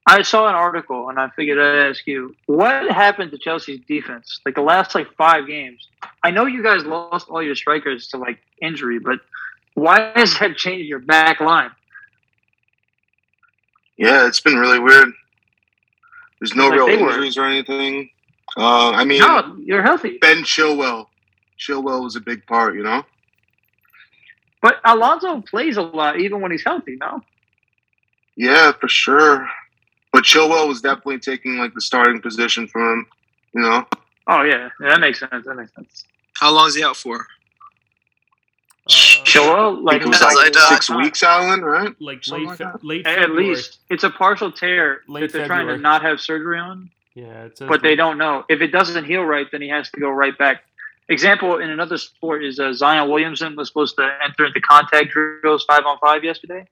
[0.06, 4.40] I saw an article and I figured I'd ask you what happened to Chelsea's defense?
[4.44, 5.88] Like the last like five games.
[6.24, 9.20] I know you guys lost all your strikers to like injury, but
[9.74, 11.70] why has that changed your back line?
[13.96, 15.08] Yeah, it's been really weird.
[16.40, 18.10] There's no Like real they were- injuries or anything.
[18.56, 20.18] Uh, I mean, No, you're healthy.
[20.20, 21.06] Ben Chilwell.
[21.58, 23.04] Chilwell was a big part, you know.
[24.60, 27.22] But Alonso plays a lot even when he's healthy, no?
[28.36, 29.48] Yeah, for sure.
[30.12, 33.06] But Chilwell was definitely taking like the starting position from him.
[33.54, 33.86] You know.
[34.26, 34.68] Oh yeah.
[34.80, 35.46] yeah that makes sense.
[35.46, 36.04] That makes sense.
[36.34, 37.26] How long is he out for?
[38.84, 41.62] Uh, Chilwell, like, it was That's like like, uh, six weeks, Alan.
[41.62, 41.94] Right?
[42.00, 42.84] like Something late, like fe- that.
[42.84, 46.58] late at least it's a partial tear Late that they're trying to not have surgery
[46.58, 46.90] on.
[47.14, 48.44] Yeah, it says but they don't know.
[48.48, 50.62] If it doesn't heal right, then he has to go right back.
[51.08, 55.64] Example in another sport is uh, Zion Williamson was supposed to enter into contact drills
[55.64, 56.66] five on five yesterday,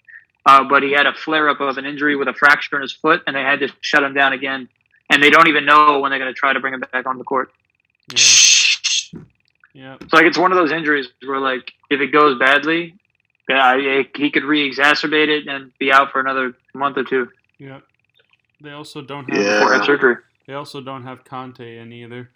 [0.47, 2.93] uh, but he had a flare up of an injury with a fracture in his
[2.93, 4.69] foot, and they had to shut him down again.
[5.11, 7.19] And they don't even know when they're going to try to bring him back on
[7.19, 7.51] the court.
[8.13, 9.21] Yeah,
[9.73, 9.97] yeah.
[10.09, 12.95] So like it's one of those injuries where like if it goes badly,
[13.49, 17.29] yeah, it, he could re-exacerbate it and be out for another month or two
[17.59, 17.81] Yeah.
[18.61, 19.73] They also don't have Yeah.
[19.73, 20.17] have surgery.
[20.47, 22.31] they also don't have Kanté in either.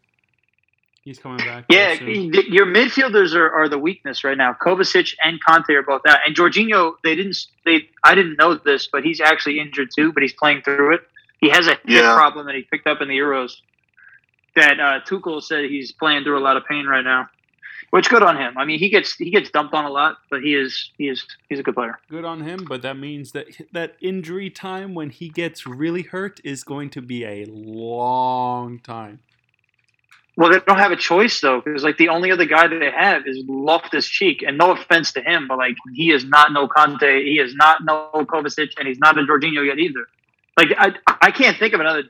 [1.05, 1.67] He's coming back.
[1.69, 2.33] Yeah, soon.
[2.33, 4.55] your midfielders are, are the weakness right now.
[4.55, 6.95] Kovacic and Kanté are both out, and Jorginho.
[7.05, 7.37] They didn't.
[7.67, 10.13] They I didn't know this, but he's actually injured too.
[10.13, 11.03] But he's playing through it.
[11.41, 12.15] He has a hip Yeah.
[12.15, 13.53] problem that he picked up in the Euros.
[14.57, 17.29] That uh, Tuchel said he's playing through a lot of pain right now,
[17.91, 18.57] which good on him.
[18.57, 21.27] I mean, he gets he gets dumped on a lot, but he is he is
[21.51, 21.99] he's a good player.
[22.09, 26.41] good on him, but that means that that injury time when he gets really hurt
[26.45, 29.19] is going to be a long time.
[30.37, 32.91] Well, they don't have a choice though, because like the only other guy that they
[32.91, 36.67] have is Loftus Cheek, and no offense to him, but like he is not no
[36.67, 40.07] Kanté, he is not no Kovacic, and he's not a Jorginho yet either.
[40.57, 42.05] Like I, I can't think of another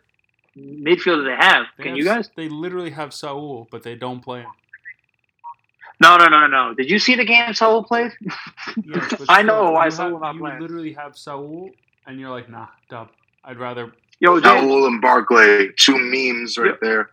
[0.57, 1.67] midfielder they have.
[1.77, 2.31] They Can have- you guys?
[2.35, 4.51] They literally have Saul, but they don't play him.
[6.01, 6.75] No, no, no, no, no.
[6.75, 8.13] Did you see the game Saul played?
[8.85, 10.61] Yes, I still, know why you Saul have- not You playing.
[10.61, 11.71] literally have Saul,
[12.07, 13.09] and you're like, nah, dub.
[13.45, 13.93] I'd rather.
[14.21, 17.11] Yo, James, Raul and Barkley, two memes right there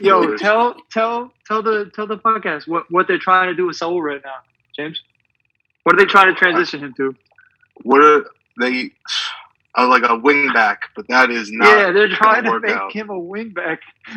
[0.00, 3.76] yo, tell, tell, tell the, tell the podcast what what they're trying to do with
[3.76, 4.36] Saul right now,
[4.74, 5.00] James.
[5.84, 7.14] What are they trying to transition him to?
[7.82, 8.26] what are
[8.60, 8.90] they?
[9.78, 11.68] Uh, like a wing back, but that is not.
[11.68, 12.90] yeah, they're trying to make out.
[12.92, 13.76] him a wingback.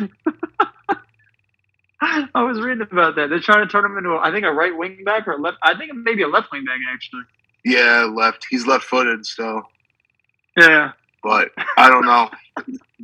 [2.00, 3.28] I was reading about that.
[3.28, 5.58] They're trying to turn him into, a, I think, a right wingback or a left.
[5.62, 7.24] I think maybe a left wingback actually.
[7.62, 8.46] Yeah, left.
[8.48, 9.60] He's left-footed so.
[10.56, 10.92] Yeah.
[11.22, 12.30] But I don't know.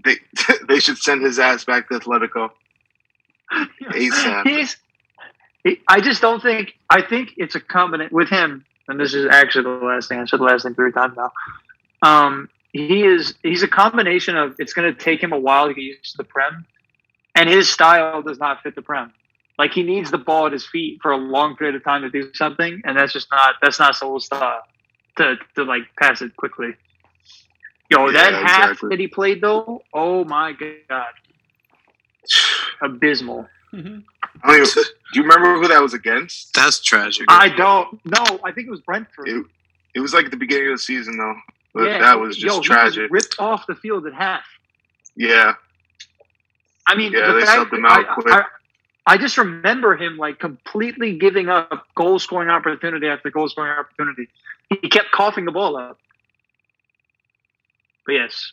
[0.04, 0.16] they
[0.68, 2.50] they should send his ass back to Atletico
[3.52, 4.46] ASAP.
[4.46, 4.76] He's.
[5.64, 6.74] He, I just don't think.
[6.90, 10.18] I think it's a combination with him, and this is actually the last thing.
[10.18, 11.32] I said the last thing three times now.
[12.02, 13.34] Um, he is.
[13.42, 14.54] He's a combination of.
[14.58, 16.66] It's going to take him a while to get used to the prem,
[17.34, 19.12] and his style does not fit the prem.
[19.58, 22.10] Like he needs the ball at his feet for a long period of time to
[22.10, 23.56] do something, and that's just not.
[23.62, 24.62] That's not Saul's style
[25.16, 26.76] to to like pass it quickly.
[27.90, 28.88] Yo, that half exactly.
[28.90, 30.52] that he played though, oh my
[30.88, 31.06] god,
[32.82, 33.46] abysmal.
[33.72, 34.02] Mhm.
[34.42, 34.82] I don't do
[35.14, 36.52] you remember who that was against?
[36.54, 37.26] That's tragic.
[37.28, 37.98] I don't.
[38.04, 39.28] No, I think it was Brentford.
[39.28, 39.44] It,
[39.94, 41.34] it was like the beginning of the season though.
[41.74, 43.10] But Yeah, that was yo, just he tragic.
[43.10, 44.44] ripped off the field at half.
[45.14, 45.54] yeah,
[46.86, 48.34] I mean, Yeah, the they fact subbed him out I, quick.
[48.34, 48.44] I,
[49.08, 54.28] I just remember him like completely giving up goal scoring opportunity after goal scoring opportunity.
[54.68, 55.98] He kept coughing the ball up.
[58.06, 58.52] But yes,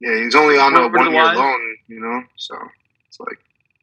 [0.00, 0.16] yeah.
[0.22, 2.22] He's only on a Where- where one year loan, you know.
[2.36, 2.56] So
[3.08, 3.38] it's like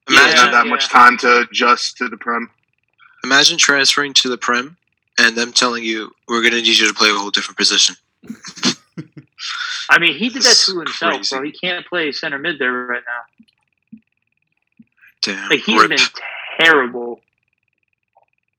[0.08, 2.50] he Imagine, doesn't have that Yeah, much time to adjust to the prem.
[3.24, 4.78] imagine transferring to the Prem
[5.18, 7.96] and them telling you we're going to need you to play a whole different position.
[9.90, 11.36] I mean, he did that to himself, crazy.
[11.36, 11.44] bro.
[11.46, 14.00] He can't play center mid there right now.
[15.22, 15.50] Damn.
[15.50, 15.90] Like he's Rip.
[15.90, 16.00] been
[16.60, 17.22] terrible.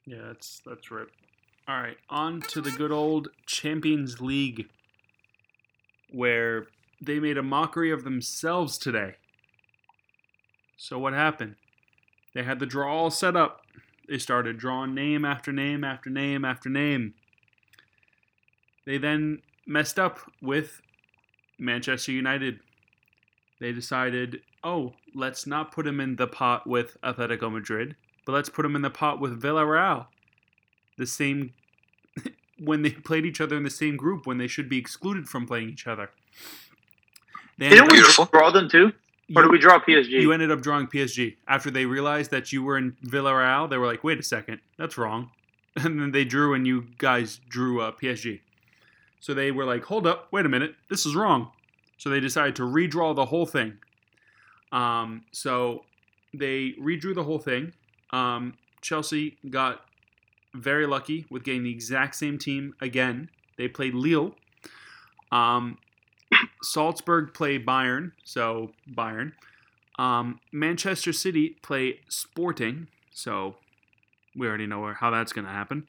[0.07, 1.11] Yeah, that's that's rip.
[1.69, 4.67] All right, on to the good old Champions League,
[6.13, 6.67] where
[7.01, 9.15] they made a mockery of themselves today.
[10.77, 11.57] So what happened?
[12.35, 13.63] They had the draw all set up.
[14.09, 17.15] They started drawing name after name after name after name.
[18.87, 20.81] They then messed up with
[21.59, 22.61] Manchester United.
[23.61, 27.95] They decided, oh, let's not put him in the pot with Atletico Madrid,
[28.25, 30.07] but let's put him in the pot with Villarreal.
[30.99, 31.53] The same
[32.63, 35.47] when they played each other in the same group when they should be excluded from
[35.47, 36.11] playing each other.
[37.59, 38.93] They Didn't we up- draw them too?
[39.37, 40.09] Or did we draw PSG?
[40.09, 43.71] you ended up drawing PSG after they realized that you were in Villarreal.
[43.71, 45.31] They were like, "Wait a second, that's wrong,"
[45.77, 48.41] and then they drew, and you guys drew uh, PSG.
[49.21, 51.53] So they were like, "Hold up, wait a minute, this is wrong."
[51.99, 53.75] So they decided to redraw the whole thing.
[54.73, 55.85] Um, so
[56.35, 57.73] they redrew the whole thing.
[58.11, 59.83] Um, Chelsea got
[60.55, 63.29] very lucky with getting the exact same team again.
[63.57, 64.35] They played Lille.
[65.31, 65.79] Um,
[66.63, 69.33] Salzburg play Bayern, so Bayern.
[69.99, 73.57] Um, Manchester City play Sporting, so
[74.37, 75.87] we already know how that's going to happen.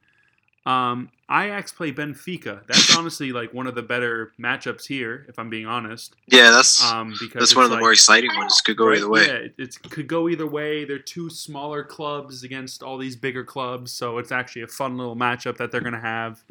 [0.66, 2.62] Um, Ajax play Benfica.
[2.68, 6.16] That's honestly like one of the better matchups here, if I'm being honest.
[6.28, 8.62] Yeah, that's Um, because that's one of the like- more exciting ones.
[8.62, 8.98] Could go Right?
[8.98, 9.26] either way.
[9.26, 10.86] Yeah, it, it could go either way.
[10.86, 15.16] They're two smaller clubs against all these bigger clubs, so it's actually a fun little
[15.16, 16.44] matchup that they're going to have.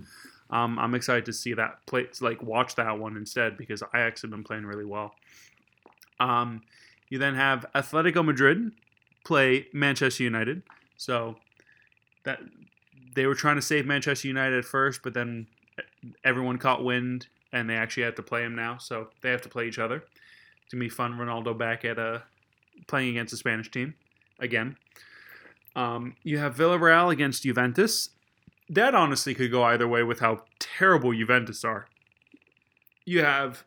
[0.51, 4.33] Um, I'm excited to see that play, like watch that one instead because Ajax have
[4.33, 5.15] been playing really well.
[6.19, 6.63] Um,
[7.09, 8.73] you then have Atletico Madrid
[9.25, 10.63] play Manchester United,
[10.97, 11.37] so
[12.25, 12.41] that
[13.15, 15.47] they were trying to save Manchester United at first, but then
[16.25, 19.49] everyone caught wind and they actually have to play them now, so they have to
[19.49, 20.05] play each other.
[20.65, 21.15] It's gonna be fun.
[21.15, 22.21] Ronaldo back at uh,
[22.87, 23.95] playing against the Spanish team
[24.39, 24.77] again.
[25.75, 28.11] Um, you have Villarreal against Juventus.
[28.69, 31.89] That honestly could go either way with how terrible Juventus are.
[33.05, 33.65] You have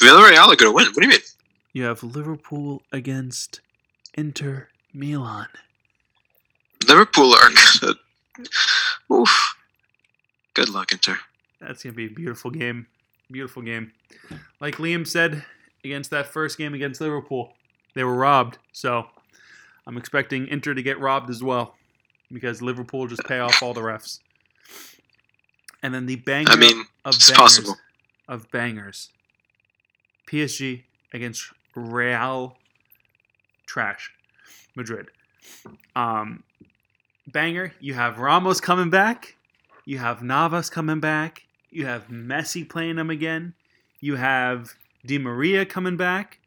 [0.00, 0.86] Villarreal are gonna win.
[0.86, 1.20] What do you mean?
[1.72, 3.60] you have Liverpool against
[4.14, 5.48] Inter Milan.
[6.86, 7.50] Liverpool are
[7.80, 7.96] good.
[9.12, 9.54] Oof.
[10.54, 11.18] Good luck, Inter.
[11.60, 12.86] That's gonna be a beautiful game.
[13.30, 13.92] Beautiful game.
[14.60, 15.44] Like Liam said
[15.84, 17.52] against that first game against Liverpool,
[17.94, 18.58] they were robbed.
[18.72, 19.06] So
[19.86, 21.74] I'm expecting Inter to get robbed as well
[22.32, 24.20] because Liverpool just pay off all the refs.
[25.82, 27.76] And then the banger I mean, of it's bangers possible.
[28.28, 29.10] of bangers.
[30.28, 30.82] PSG
[31.14, 32.56] against Real
[33.66, 34.10] Trash
[34.74, 35.08] Madrid.
[35.94, 36.42] Um,
[37.32, 39.36] banger, you have Ramos coming back.
[39.84, 41.42] You have Navas coming back.
[41.70, 43.54] You have Messi playing them again.
[44.00, 44.74] You have
[45.04, 46.38] Di Maria coming back.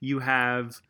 [0.00, 0.80] You have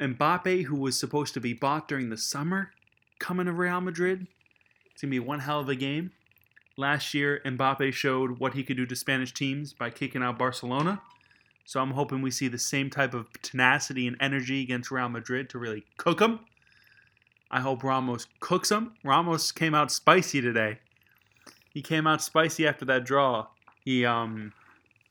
[0.00, 2.70] Mbappe, who was supposed to be bought during the summer,
[3.18, 4.26] coming to Real Madrid.
[4.92, 6.12] It's going to be one hell of a game.
[6.76, 11.02] Last year, Mbappe showed what he could do to Spanish teams by kicking out Barcelona.
[11.66, 15.50] So I'm hoping we see the same type of tenacity and energy against Real Madrid
[15.50, 16.40] to really cook them.
[17.50, 18.94] I hope Ramos cooks them.
[19.04, 20.78] Ramos came out spicy today.
[21.72, 23.46] He came out spicy after that draw.
[23.84, 24.52] He um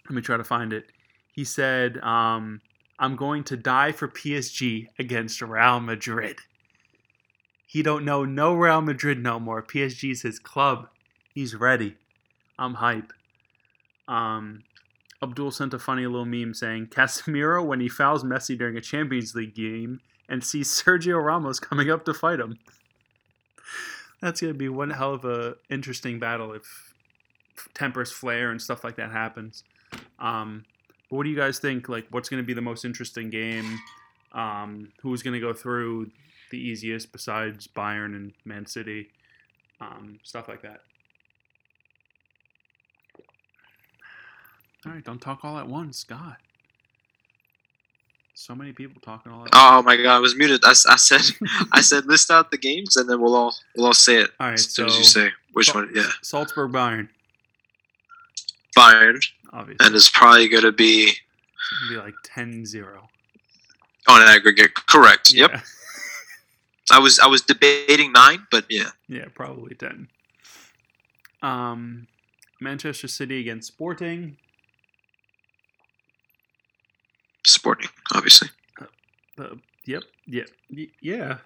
[0.09, 0.85] let me try to find it.
[1.31, 2.61] He said, um,
[2.97, 6.37] I'm going to die for PSG against Real Madrid.
[7.67, 9.61] He don't know no Real Madrid no more.
[9.61, 10.89] PSG's his club.
[11.33, 11.95] He's ready.
[12.57, 13.13] I'm hype.
[14.07, 14.63] Um,
[15.21, 19.35] Abdul sent a funny little meme saying Casemiro when he fouls Messi during a Champions
[19.35, 22.59] League game and sees Sergio Ramos coming up to fight him.
[24.21, 26.93] That's gonna be one hell of a interesting battle if
[27.73, 29.63] tempers flare and stuff like that happens.
[30.19, 30.65] Um,
[31.09, 31.89] but what do you guys think?
[31.89, 33.79] Like, what's gonna be the most interesting game?
[34.33, 36.11] Um, who's gonna go through
[36.51, 39.07] the easiest besides Bayern and Man City?
[39.81, 40.81] Um, stuff like that.
[44.85, 46.35] All right, don't talk all at once, God.
[48.41, 49.49] So many people talking all at once.
[49.53, 50.61] Oh my god, I was muted.
[50.63, 51.19] I, I said
[51.73, 54.47] I said list out the games and then we'll all we'll all say it All
[54.47, 55.91] right, as soon as you say which Sal- one.
[55.93, 57.09] Yeah, Salzburg Bayern,
[58.77, 59.21] Bayern,
[59.51, 59.85] obviously.
[59.85, 61.19] and it's probably gonna be It's
[61.89, 62.85] gonna be like 10-0.
[64.07, 64.73] on an aggregate.
[64.73, 65.33] Correct.
[65.33, 65.51] Yep.
[66.91, 70.07] I was I was debating nine, but yeah, Yeah, probably 10.
[71.41, 72.07] Um,
[72.61, 74.37] Manchester City against Sporting.
[77.45, 78.49] Sporting, obviously,
[79.37, 79.55] Uh,
[79.85, 81.37] yep, yep, y- yeah.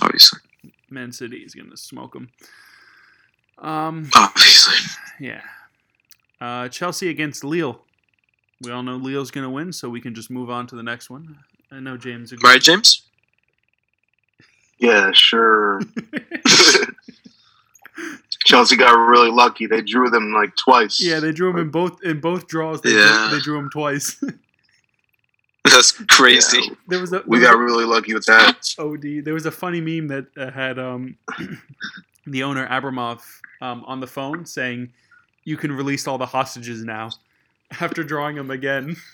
[0.00, 0.40] obviously,
[0.90, 2.28] Man City is gonna smoke them.
[3.58, 4.74] Um, obviously.
[5.18, 5.40] yeah.
[6.40, 7.80] Uh, Chelsea against Lille.
[8.60, 10.82] We all know Lille's going to win, so we can just move on to the
[10.82, 11.38] next one.
[11.72, 12.52] I know James agrees.
[12.52, 13.02] Right, James?
[14.78, 15.80] Yeah, sure.
[18.44, 19.66] Chelsea got really lucky.
[19.66, 21.00] They drew them like twice.
[21.00, 22.80] yeah, they drew them in both in both draws.
[22.82, 23.28] They, Yeah.
[23.28, 24.22] drew, they drew him twice.
[25.74, 26.58] That's crazy.
[26.62, 28.68] Yeah, there was a we there got was really lucky with that.
[28.78, 29.24] a- OD.
[29.24, 31.16] There was a funny meme that uh, had um,
[32.26, 33.20] the owner Abramov
[33.60, 34.92] um, on the phone saying,
[35.44, 37.10] "You can release all the hostages now."
[37.80, 38.96] After drawing him again.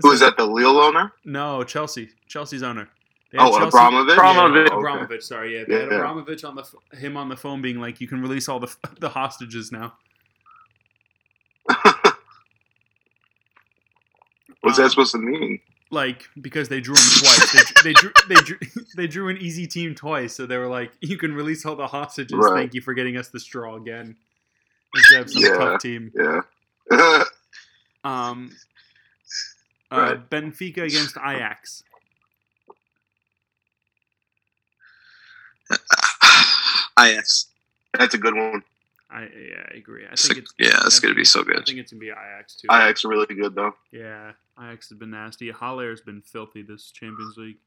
[0.00, 0.36] Who is that?
[0.36, 1.12] The Lille owner?
[1.24, 2.10] No, Chelsea.
[2.26, 2.88] Chelsea's owner.
[3.30, 4.14] They Oh, Chelsea- Abramovich.
[4.14, 4.56] Abramovich.
[4.68, 4.88] Yeah, Okay.
[4.88, 5.22] Abramovich.
[5.22, 5.96] Sorry, yeah, they had Yeah.
[5.98, 6.64] Abramovich on the
[6.96, 9.94] him on the phone, being like, "You can release all the the hostages now."
[14.62, 15.60] What's Um, that supposed to mean?
[15.90, 17.52] Like because they drew him twice.
[17.52, 18.58] They, they drew they drew
[18.96, 21.86] they drew an easy team twice, so they were like, "You can release all the
[21.86, 22.32] hostages.
[22.38, 22.54] Right.
[22.62, 24.16] Thank you for getting us the straw again."
[24.94, 25.54] Instead of some Yeah.
[25.58, 26.10] tough team.
[26.14, 26.40] Yeah.
[28.04, 28.50] Um,
[29.92, 30.28] uh, Right.
[30.30, 31.84] Benfica against Ajax.
[36.98, 37.46] Ajax.
[37.96, 38.62] That's a good one.
[39.12, 40.04] I yeah, I agree.
[40.10, 41.60] I think like- it's yeah, it's gonna be so good.
[41.60, 42.68] I think it's gonna be Ajax too.
[42.70, 43.74] Ajax are really good though.
[43.90, 45.50] Yeah, Ajax has been nasty.
[45.50, 47.58] Haller's been filthy this Champions League.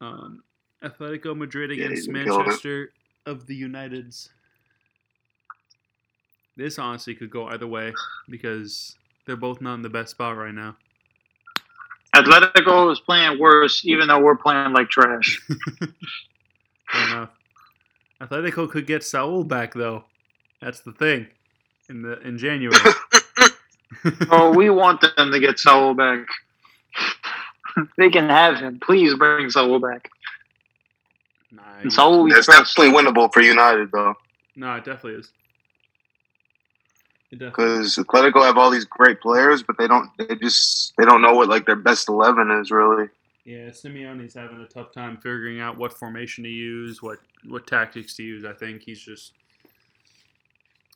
[0.00, 0.42] Um,
[0.82, 2.46] Atletico Madrid against he's been killing it.
[2.46, 2.90] Manchester
[3.24, 4.28] of the Uniteds.
[6.56, 7.92] This honestly could go either way
[8.28, 10.76] because they're both not in the best spot right now.
[12.14, 15.40] Atletico is playing worse, even though we're playing like trash.
[16.90, 17.30] Fair enough.
[18.20, 20.04] Atletico could get Saul back though.
[20.60, 21.28] That's the thing.
[21.88, 22.76] In the in January.
[24.30, 26.26] oh, we want them to get Saul back.
[27.98, 28.80] they can have him.
[28.80, 30.08] Please bring Saul back.
[31.52, 34.14] Nah, And Saul we definitely winnable for United though,
[34.56, 35.32] no, it definitely is.
[37.30, 40.08] Because Atletico have all these great players, but they don't.
[40.16, 43.08] They just they don't know what like their best eleven is really.
[43.46, 48.16] Yeah, Simeone's having a tough time figuring out what formation to use, what what tactics
[48.16, 48.44] to use.
[48.44, 49.34] I think he's just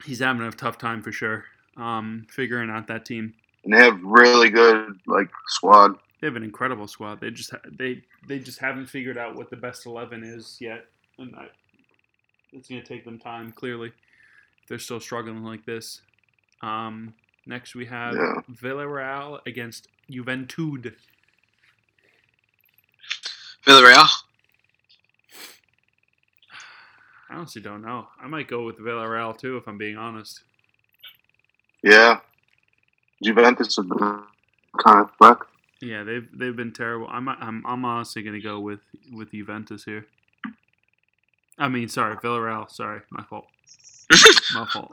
[0.04, 1.44] he's having a tough time for sure.
[1.76, 3.34] Um, figuring out that team.
[3.64, 5.92] And they have really good like squad.
[6.20, 7.20] They have an incredible squad.
[7.20, 10.86] They just they they just haven't figured out what the best eleven is yet,
[11.18, 11.46] and I,
[12.52, 13.52] it's going to take them time.
[13.52, 13.92] Clearly,
[14.68, 16.02] they're still struggling like this.
[16.62, 17.14] Um,
[17.46, 18.34] next we have Yeah.
[18.52, 20.94] Villarreal against Juventus.
[23.66, 24.08] Villarreal.
[27.30, 28.08] I honestly don't know.
[28.20, 30.42] I might go with Villarreal too, if I'm being honest.
[31.82, 32.20] Yeah,
[33.22, 34.22] Juventus have been
[34.78, 35.38] kind of wreck.
[35.80, 37.06] Yeah, they've they've been terrible.
[37.10, 38.80] I'm I'm I'm honestly gonna go with
[39.12, 40.06] with Juventus here.
[41.58, 42.70] I mean, sorry, Villarreal.
[42.70, 43.46] Sorry, my fault.
[44.54, 44.90] My fault.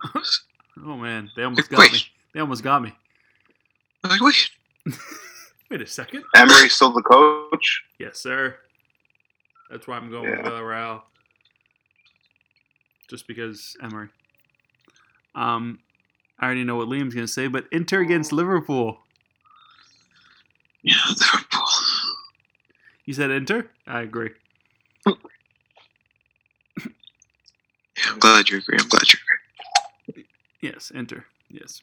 [0.85, 1.91] oh man, they almost got Wait.
[1.91, 1.99] me.
[2.35, 2.93] They almost got me.
[5.69, 5.81] Wait.
[5.81, 6.23] A second.
[6.35, 7.83] Emery's still the coach.
[7.99, 8.55] Yes, sir.
[9.69, 10.49] That's why I'm going with Yeah.
[10.49, 11.01] Villarreal.
[13.09, 14.09] Just because Emery.
[15.35, 15.79] Um,
[16.39, 18.99] I already know what Liam's gonna say, but Inter against Liverpool.
[20.83, 21.67] Yeah, Liverpool.
[23.05, 23.69] You said Inter?
[23.85, 24.31] I agree.
[25.05, 25.13] Yeah,
[28.11, 28.77] I'm glad you agree.
[28.79, 29.19] I'm glad you
[30.13, 30.25] agree.
[30.61, 31.25] Yes, enter.
[31.49, 31.81] Yes.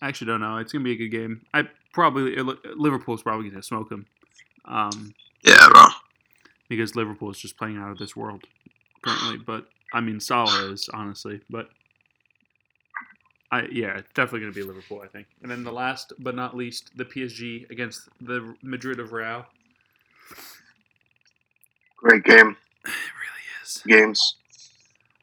[0.00, 0.56] I actually don't know.
[0.58, 1.44] It's gonna be a good game.
[1.52, 2.36] I probably
[2.76, 4.06] Liverpool's probably gonna smoke them,
[4.64, 5.86] um, Yeah, bro.
[6.68, 8.44] because Liverpool is just playing out of this world
[9.02, 9.38] currently.
[9.38, 11.40] But I mean, Salah is honestly.
[11.50, 11.68] But
[13.50, 15.00] I yeah, definitely gonna be Liverpool.
[15.02, 15.26] I think.
[15.42, 19.46] And then the last but not least, the PSG against the Madrid of Real.
[21.96, 22.56] Great game.
[22.86, 23.82] It really is.
[23.86, 24.36] Games.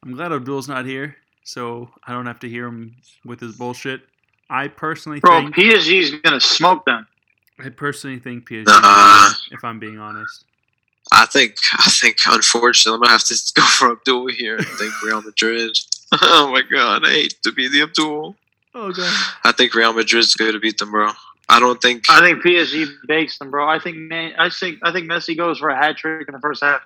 [0.03, 4.01] I'm glad Abdul's not here, so I don't have to hear him with his bullshit.
[4.49, 7.07] I personally Bro, think PSG is gonna smoke them.
[7.59, 8.65] I personally think PSG.
[8.65, 9.29] Nah.
[9.51, 10.45] if I'm being honest,
[11.11, 14.57] I think I think unfortunately I'm gonna have to go for Abdul here.
[14.59, 15.77] I think Real Madrid.
[16.21, 18.35] oh my god, I hate to be the Abdul.
[18.75, 21.09] oh god, I think Real Madrid's gonna beat them, bro.
[21.47, 23.67] I don't think I think PSG bakes them, bro.
[23.67, 26.39] I think man, I think I think Messi goes for a hat trick in the
[26.39, 26.81] first half.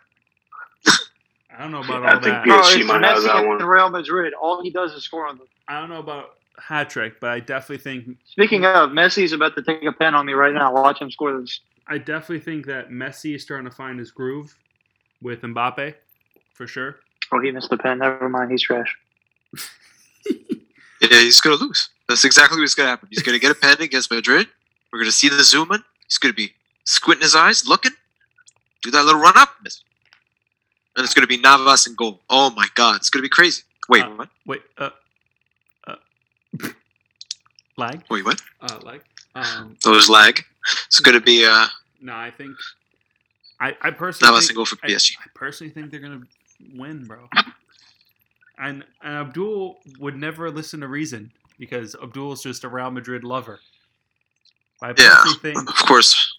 [1.57, 2.45] I don't know about I all think that.
[2.45, 3.59] PSG Bro, it's might have that Messi one.
[3.61, 4.33] and Real Madrid.
[4.33, 5.47] All he does is score on them.
[5.67, 9.61] I don't know about hat trick, but I definitely think Speaking of, Messi's about to
[9.63, 10.73] take a pen on me right now.
[10.73, 11.59] Watch him score this.
[11.87, 14.55] I definitely think that Messi is starting to find his groove
[15.21, 15.95] with Mbappe,
[16.53, 16.97] for sure.
[17.31, 17.99] Oh, he missed the pen.
[17.99, 18.51] Never mind.
[18.51, 18.95] He's trash.
[21.01, 21.89] yeah, he's gonna lose.
[22.07, 23.07] That's exactly what's gonna happen.
[23.11, 24.47] He's gonna get a pen against Madrid.
[24.91, 25.83] We're gonna see the zoom in.
[26.07, 26.53] He's gonna be
[26.85, 27.91] squinting his eyes, looking,
[28.81, 29.81] do that little run up, miss.
[30.95, 32.19] and it's gonna be Navas and goal.
[32.29, 33.63] Oh my god, it's gonna be crazy.
[33.87, 34.29] Wait, Uh, what?
[34.45, 34.89] Wait, uh,
[37.77, 38.41] lag, Wait, what?
[38.61, 39.01] uh, lag.
[39.35, 40.43] Um, there's lag.
[40.87, 41.67] It's going to be uh,
[42.01, 42.55] no, I think
[43.59, 45.13] I, I personally not a single for I, PSG.
[45.23, 46.21] I personally think they're gonna
[46.75, 47.27] win, bro.
[48.57, 53.59] And, and Abdul would never listen to reason because Abdul's just a Real Madrid lover.
[54.81, 55.23] I Yeah.
[55.41, 56.35] think Of course.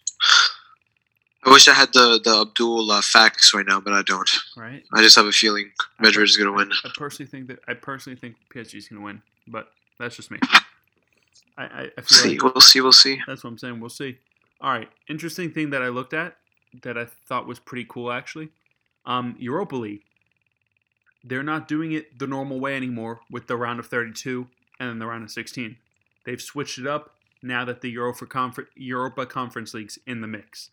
[1.45, 4.31] I wish I had the the Abdul uh, facts right now, but I don't.
[4.59, 4.83] right.
[4.93, 6.71] I just have a feeling Madrid is going to win.
[6.85, 9.69] I personally think that I personally think PSG is gonna win, but
[10.01, 10.39] that's just me.
[11.57, 13.21] I I, I feel See, like we'll see, we'll see.
[13.27, 13.81] That's what I'm saying.
[13.81, 14.19] We'll see.
[14.61, 14.89] All right.
[15.09, 16.37] Interesting thing that I looked at
[16.83, 18.49] that I thought was pretty cool actually.
[19.07, 20.03] Um, Europa League.
[21.25, 24.47] They're not doing it the normal way anymore with the round of 32
[24.79, 25.77] and then the round of 16.
[26.25, 30.71] They've switched it up now that the Europa, Confer- Europa Conference League's in the mix.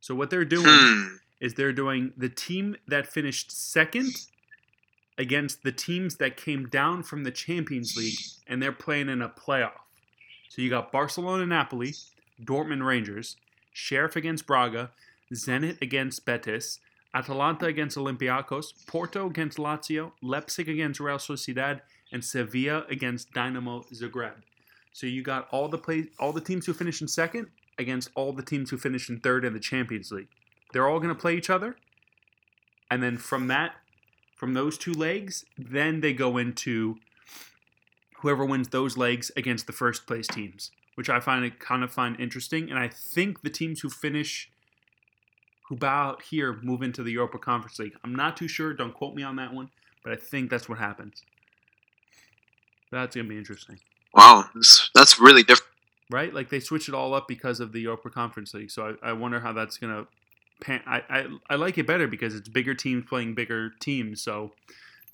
[0.00, 1.16] So what they're doing Hmm.
[1.40, 4.12] is they're doing the team that finished second
[5.18, 9.28] against the teams that came down from the Champions League, and they're playing in a
[9.28, 9.80] playoff.
[10.48, 11.94] So you got Barcelona, Napoli,
[12.42, 13.36] Dortmund, Rangers,
[13.72, 14.90] Sheriff against Braga,
[15.32, 16.80] Zenit against Betis,
[17.14, 21.80] Atalanta against Olympiacos, Porto against Lazio, Leipzig against Real Sociedad,
[22.12, 24.34] and Sevilla against Dynamo Zagreb.
[24.92, 27.48] So you got all the play, all the teams who finished in second
[27.78, 30.28] against all the teams who finished in third in the Champions League.
[30.72, 31.76] They're all going to play each other,
[32.90, 33.76] and then from that,
[34.36, 36.96] from those two legs, then they go into
[38.20, 42.18] whoever wins those legs against the first place teams, which I find kind of find
[42.20, 42.70] interesting.
[42.70, 44.50] And I think the teams who finish,
[45.68, 47.94] who bow out here, move into the Europa Conference League.
[48.04, 48.72] I'm not too sure.
[48.74, 49.70] Don't quote me on that one,
[50.04, 51.22] but I think that's what happens.
[52.92, 53.78] That's gonna be interesting,
[54.14, 55.72] Wow, that's, that's really different.
[56.10, 56.32] right?
[56.32, 58.70] Like they switch it all up because of the Europa Conference League.
[58.70, 60.06] So I, I wonder how that's gonna.
[60.60, 64.22] Pan- I, I I like it better because it's bigger teams playing bigger teams.
[64.22, 64.52] So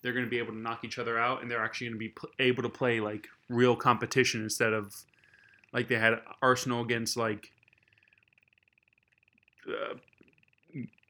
[0.03, 1.99] they're going to be able to knock each other out, and they're actually going to
[1.99, 4.95] be pl- able to play like real competition instead of
[5.73, 7.51] like they had Arsenal against like
[9.69, 9.95] uh,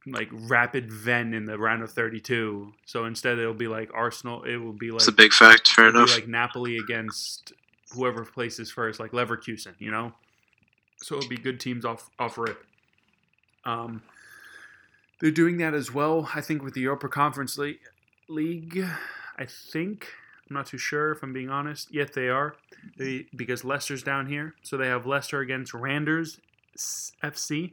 [0.07, 2.73] like Rapid Wien in the round of 32.
[2.87, 4.43] So instead, it'll be like Arsenal.
[4.45, 5.69] It will be like It's a big fact.
[5.69, 6.13] Fair enough.
[6.13, 7.53] like Napoli against
[7.93, 9.75] whoever places first, like Leverkusen.
[9.79, 10.13] You know,
[10.99, 12.65] so it'll be good teams off off rip.
[13.65, 14.03] Um,
[15.23, 16.29] they're doing that as well.
[16.35, 17.79] I think with the Europa Conference League.
[18.29, 18.85] League,
[19.39, 20.09] I think
[20.51, 21.95] I'm not too sure if I'm being honest.
[21.95, 22.57] Yet they are,
[22.99, 26.41] they because Leicester's down here, so they have Leicester against Randers
[26.77, 27.73] FC.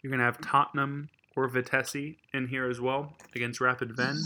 [0.00, 4.16] You're gonna have Tottenham or Vitesse in here as well against Rapid Wien.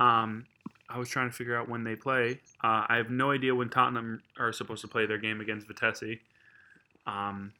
[0.00, 0.46] Um,
[0.88, 2.40] I was trying to figure out when they play.
[2.64, 6.18] Uh, I have no idea when Tottenham are supposed to play their game against Vitesse.
[7.06, 7.52] Um,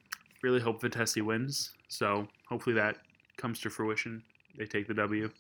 [0.43, 1.71] really hope Vitesse wins.
[1.89, 2.97] So hopefully that
[3.37, 4.23] comes to fruition.
[4.57, 5.31] They take the W.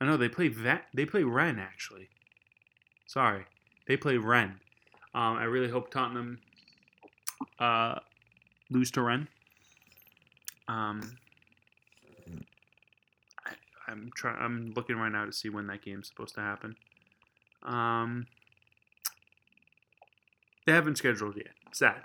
[0.00, 0.84] I know they play that.
[0.94, 2.08] They play Rennes actually.
[3.06, 3.44] Sorry,
[3.88, 4.58] they play Rennes.
[5.14, 6.38] Um, I really hope Tottenham
[7.58, 7.98] uh,
[8.70, 9.28] lose to Rennes.
[10.68, 11.16] Um,
[13.46, 13.52] I,
[13.88, 14.36] I'm trying.
[14.38, 16.76] I'm looking right now to see when that game's supposed to happen.
[17.62, 18.26] Um,
[20.66, 21.54] they haven't scheduled yet.
[21.72, 22.02] Sad.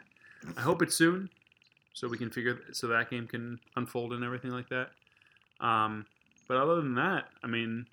[0.56, 1.30] I hope it's soon,
[1.94, 4.90] so we can figure so that game can unfold and everything like that.
[5.66, 6.06] Um,
[6.48, 7.86] but other than that, I mean,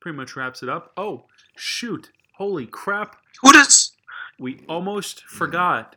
[0.00, 0.92] pretty much wraps it up.
[0.96, 1.24] Oh,
[1.56, 2.10] shoot!
[2.36, 3.16] Holy crap!
[3.42, 3.92] Who does?
[4.38, 5.96] We almost forgot.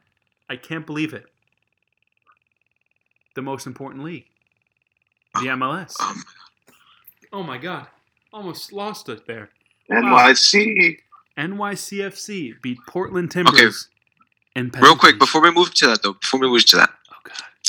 [0.50, 1.26] I can't believe it.
[3.36, 4.26] The most important league,
[5.36, 6.00] the MLS.
[6.02, 6.24] Um,
[7.34, 7.88] Oh my god!
[8.34, 9.50] Almost lost it there.
[9.90, 10.98] NYC.
[11.38, 13.54] NYCFC beat Portland Timbers.
[13.58, 14.60] Okay.
[14.60, 17.01] And real quick, before we move to that though, before we move to that, Oh.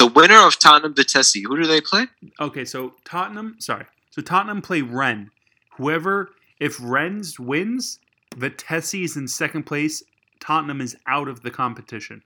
[0.03, 2.09] The winner of Tottenham Vitesse, who do they play?
[2.41, 3.87] Okay, so Tottenham, sorry.
[4.11, 5.31] So Tottenham play Rennes.
[5.77, 8.01] Whoever, if Rennes wins,
[8.35, 10.03] Vitesse is in second place.
[10.41, 12.25] Tottenham is out of the competition.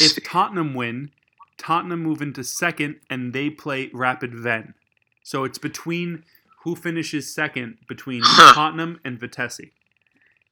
[0.00, 1.10] If Tottenham win,
[1.58, 4.74] Tottenham move into second and they play Rapid Wien.
[5.24, 6.22] So it's between
[6.62, 8.54] who finishes second between Huh.
[8.54, 9.72] Tottenham and Vitesse.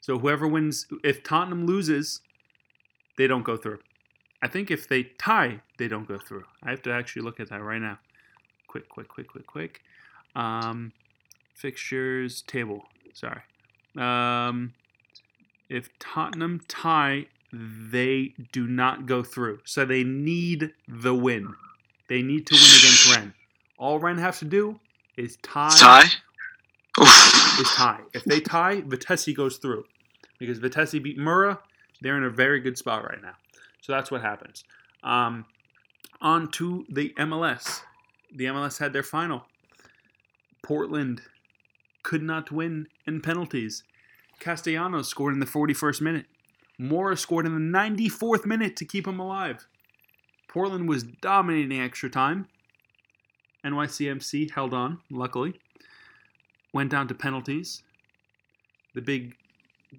[0.01, 2.23] So whoever wins, if Tottenham loses,
[3.17, 3.79] they don't go through.
[4.43, 6.45] I think if they tie, they don't go through.
[6.63, 7.99] I have to actually look at that right now.
[8.69, 9.81] Quick, quick, quick, quick, quick.
[10.35, 10.93] Um,
[11.55, 12.85] fixtures table.
[13.13, 13.43] Sorry.
[13.99, 14.73] Um,
[15.69, 19.61] if Tottenham tie, they do not go through.
[19.65, 21.55] So they need the win.
[22.09, 23.35] They need to win against Rennes.
[23.79, 24.79] All Rennes have to do
[25.17, 25.71] is tie.
[25.71, 26.05] Tie.
[27.61, 28.01] Is tie.
[28.15, 29.85] If they tie, Vitesse goes through.
[30.39, 31.59] Because Vitesse beat Mura,
[32.01, 33.35] they're in a very good spot right now.
[33.81, 34.65] So that's what happens.
[35.03, 35.47] Um,
[36.21, 37.83] on to the MLS.
[38.35, 39.45] The MLS had their final.
[40.63, 41.23] Portland
[42.03, 43.83] could not win in penalties.
[44.39, 46.27] Castellanos scored in the 41st minute.
[46.79, 49.67] Mora scored in the 94th minute to keep him alive.
[50.49, 52.49] Portland was dominating extra time.
[53.65, 55.61] NYCFC held on, luckily.
[56.73, 57.83] Went down to penalties.
[58.95, 59.35] The big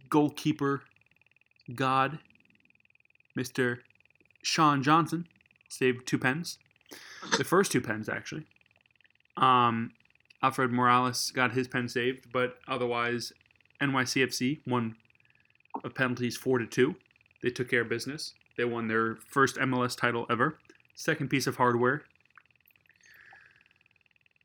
[0.10, 0.82] goalkeeper
[1.76, 2.20] god,
[3.38, 3.80] Mr.
[4.44, 5.28] Sean Johnson,
[5.70, 6.58] saved two pens.
[7.38, 8.45] The first two pens, actually.
[9.38, 9.91] Um,
[10.44, 13.32] Alfred Morales got his pen saved, but otherwise,
[13.82, 14.95] NYCFC won
[15.84, 16.95] of penalties four to two.
[17.41, 18.34] They took care of business.
[18.58, 20.58] They won their first MLS title ever.
[20.95, 22.03] Second piece of hardware.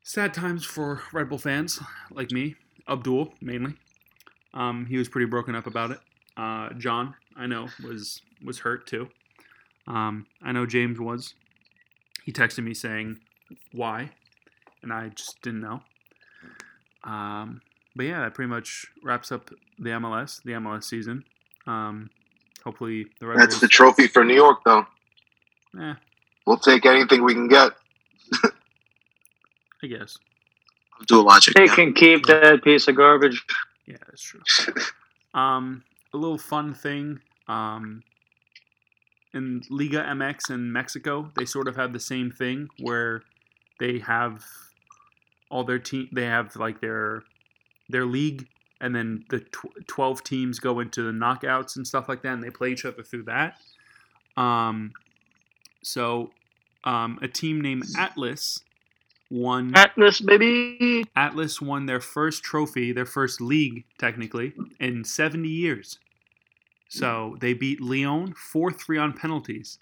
[0.03, 1.81] Sad times for Red Bull fans
[2.11, 2.55] like me,
[2.87, 3.73] Abdul mainly.
[4.53, 5.99] Um, he was pretty broken up about it.
[6.37, 9.09] Uh, John, I know, was was hurt too.
[9.87, 11.33] Um, I know James was.
[12.25, 13.19] He texted me saying
[13.71, 14.09] why,
[14.81, 15.81] and I just didn't know.
[17.03, 17.61] Um,
[17.95, 19.49] but yeah, that pretty much wraps up
[19.79, 21.23] the MLS, the MLS season.
[21.65, 22.09] Um,
[22.63, 23.61] hopefully the Red That's Bulls.
[23.61, 24.85] the trophy for New York, though.
[25.81, 25.93] eh,
[26.45, 27.71] We'll take anything we can get.
[29.83, 30.17] I guess.
[31.07, 31.53] Dual logic.
[31.55, 31.75] They yeah.
[31.75, 33.43] can keep that piece of garbage.
[33.85, 34.41] Yeah, that's true.
[35.33, 35.83] Um,
[36.13, 37.19] a little fun thing.
[37.47, 38.03] Um,
[39.33, 43.23] in Liga MX in Mexico, they sort of have the same thing where
[43.79, 44.43] they have
[45.49, 46.09] all their team.
[46.11, 47.23] They have like their
[47.89, 48.47] their league,
[48.81, 52.43] and then the tw- twelve teams go into the knockouts and stuff like that, and
[52.43, 53.55] they play each other through that.
[54.35, 54.93] Um,
[55.83, 56.31] so,
[56.83, 58.61] um, a team named Atlas
[59.29, 59.73] won.
[59.75, 61.05] Atlas, baby.
[61.15, 65.99] Atlas won their first trophy, their first league, technically, in 70 years.
[66.89, 69.79] So they beat León 4 3 on penalties.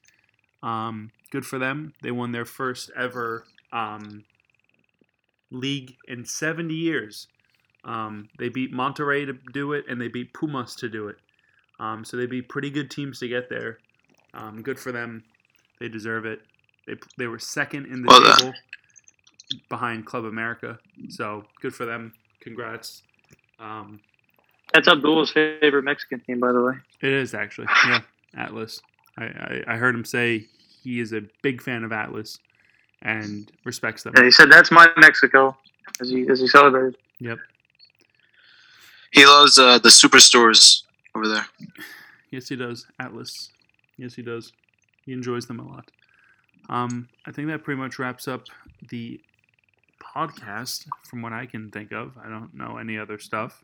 [0.63, 1.93] Um, good for them.
[2.01, 4.23] They won their first ever um,
[5.51, 7.27] league in 70 years.
[7.83, 11.17] Um, they beat Monterrey to do it, and they beat Pumas to do it.
[11.79, 13.77] Um, so they beat pretty good teams to get there.
[14.33, 15.23] Um, good for them.
[15.79, 16.39] They deserve it.
[16.87, 18.53] They, they were second in the Well table
[19.69, 20.79] behind Club America.
[21.09, 22.13] So good for them.
[22.41, 23.03] Congrats.
[23.59, 23.99] Um,
[24.75, 26.73] That's Abdul's favorite Mexican team, by the way.
[27.01, 28.01] it is actually, yeah,
[28.35, 28.81] Atlas.
[29.17, 30.47] I, I, I heard him say
[30.83, 32.39] he is a big fan of Atlas
[33.01, 34.13] and respects them.
[34.17, 35.55] Yeah, he said that's my Mexico,
[36.01, 36.97] as he as he celebrated.
[37.21, 37.37] Yep.
[39.11, 40.81] He loves uh, the superstores
[41.15, 41.45] over there.
[42.31, 42.85] Yes, he does.
[42.99, 43.51] Atlas.
[43.97, 44.51] Yes, he does.
[45.05, 45.89] He enjoys them a lot.
[46.67, 48.43] Um, I think that pretty much wraps up
[48.89, 49.21] the
[50.03, 52.11] podcast from what I can think of.
[52.21, 53.63] I don't know any other stuff.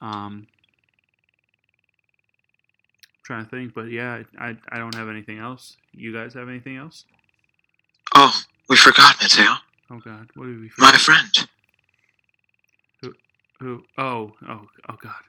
[0.00, 0.46] Um,
[3.24, 5.76] trying to think, but yeah, I, I don't have anything else.
[5.92, 7.04] You guys have anything else?
[8.14, 8.34] Oh,
[8.68, 9.54] we forgot Mateo,
[9.90, 10.70] Oh God, what did we?
[10.78, 11.28] my friend.
[13.02, 13.12] Who?
[13.60, 13.82] Who?
[13.98, 15.22] Oh, oh, oh God.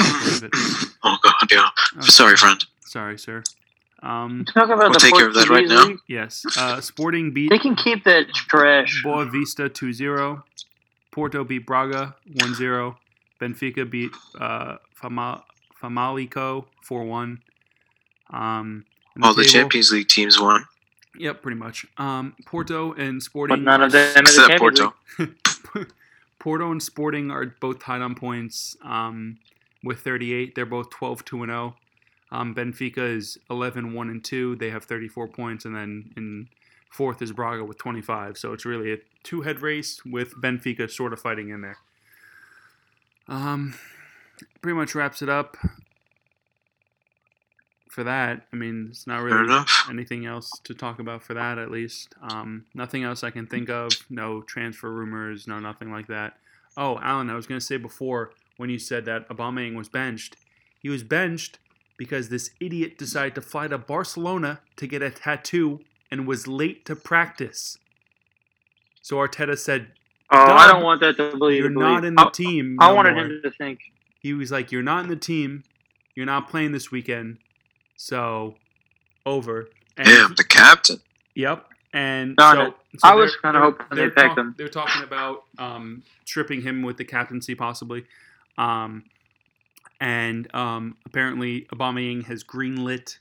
[1.04, 1.68] oh God, yeah.
[1.96, 2.64] Oh, Sorry, friend.
[2.80, 3.42] Sorry, sir.
[4.02, 5.84] Um, Talk about We'll the take care of that right Portuguese now.
[5.86, 5.98] league.
[6.06, 6.44] yes.
[6.56, 9.02] Uh, Sporting beat They can keep that trash.
[9.04, 10.42] Boavista 2-0.
[11.10, 12.94] Porto beat Braga 1-0.
[13.40, 14.10] Benfica beat
[14.40, 15.44] uh, Fama-
[15.82, 17.38] Famalicão 4-1.
[18.30, 18.84] Um,
[19.16, 20.64] in All the table- Champions League teams won,
[21.16, 21.84] Yep, pretty much.
[21.96, 23.56] Um, Porto and Sporting.
[23.56, 24.94] But none of them in the except Champions Porto.
[25.18, 25.86] League.
[26.38, 29.38] Porto and Sporting are both tied on points um,
[29.82, 30.54] with 38.
[30.54, 31.74] They're both 12 2 and 0.
[32.30, 34.56] Um, Benfica is 11 1 and 2.
[34.56, 35.64] They have 34 points.
[35.64, 36.48] And then in
[36.92, 38.38] fourth is Braga with 25.
[38.38, 41.78] So it's really a two head race with Benfica sort of fighting in there.
[43.28, 43.74] Um,
[44.62, 45.56] pretty much wraps it up
[47.90, 48.46] for that.
[48.52, 52.14] I mean, it's not really anything else to talk about for that at least.
[52.22, 53.90] Um, nothing else i can think of.
[54.08, 56.34] No transfer rumors no nothing like that.
[56.76, 60.36] Oh alan i was going to say before when you said that Aubameyang was benched
[60.80, 61.58] he was benched
[61.96, 65.80] because this idiot decided to fly to barcelona to get a tattoo
[66.10, 67.78] and was late to practice.
[69.02, 69.88] So arteta said
[70.30, 71.60] Oh, I don't want that to believe.
[71.60, 73.80] you're not in the I, team I no wanted more." him to think.
[74.20, 75.62] he was like, "You're not in the team.
[76.14, 77.38] You're not playing this weekend.
[77.96, 78.56] So,
[79.24, 81.00] over." And Damn, he- the captain.
[81.34, 81.66] Yep.
[81.94, 84.54] And so, so I was kinda hoping they're picked talk- him.
[84.58, 88.04] They're talking about um, stripping him with the captaincy, possibly.
[88.58, 89.04] Um,
[90.00, 93.18] and um, apparently, Aubameyang has greenlit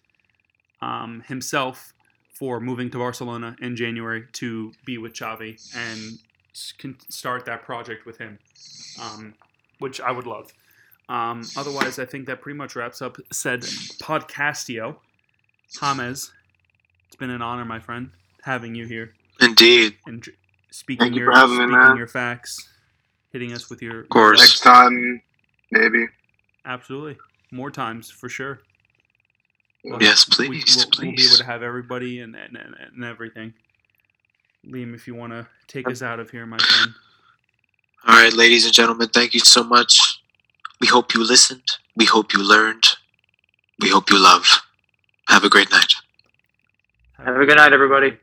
[0.82, 1.94] um, himself
[2.34, 6.24] for moving to Barcelona in January to be with Xavi and s-
[6.78, 8.40] can start that project with him,
[9.02, 9.34] um,
[9.80, 10.52] which I would love.
[11.10, 13.62] Um, otherwise, I think that pretty much wraps up said
[14.02, 14.98] podcastio.
[15.80, 16.32] James,
[17.08, 18.12] it's been an honor, my friend,
[18.44, 19.96] having you here Indeed.
[20.06, 20.26] and
[20.72, 21.98] speaking Thank you your for having me, man.
[21.98, 22.68] your facts,
[23.32, 24.40] hitting us with your Of course.
[24.40, 25.22] Next time,
[25.72, 26.08] maybe.
[26.66, 27.18] Absolutely,
[27.52, 28.60] more times for sure.
[29.84, 33.54] We'll Yes, have- we- please, we'll, be able to have everybody and, and, and everything.
[34.69, 36.94] Liam, if you want to take us out of here, my friend.
[38.06, 39.99] All right, ladies and gentlemen, thank you so much.
[40.81, 41.64] We hope you listened.
[41.95, 42.84] We hope you learned.
[43.80, 44.45] We hope you love.
[45.30, 45.94] Have a great night.
[47.18, 48.18] Have a good night, everybody.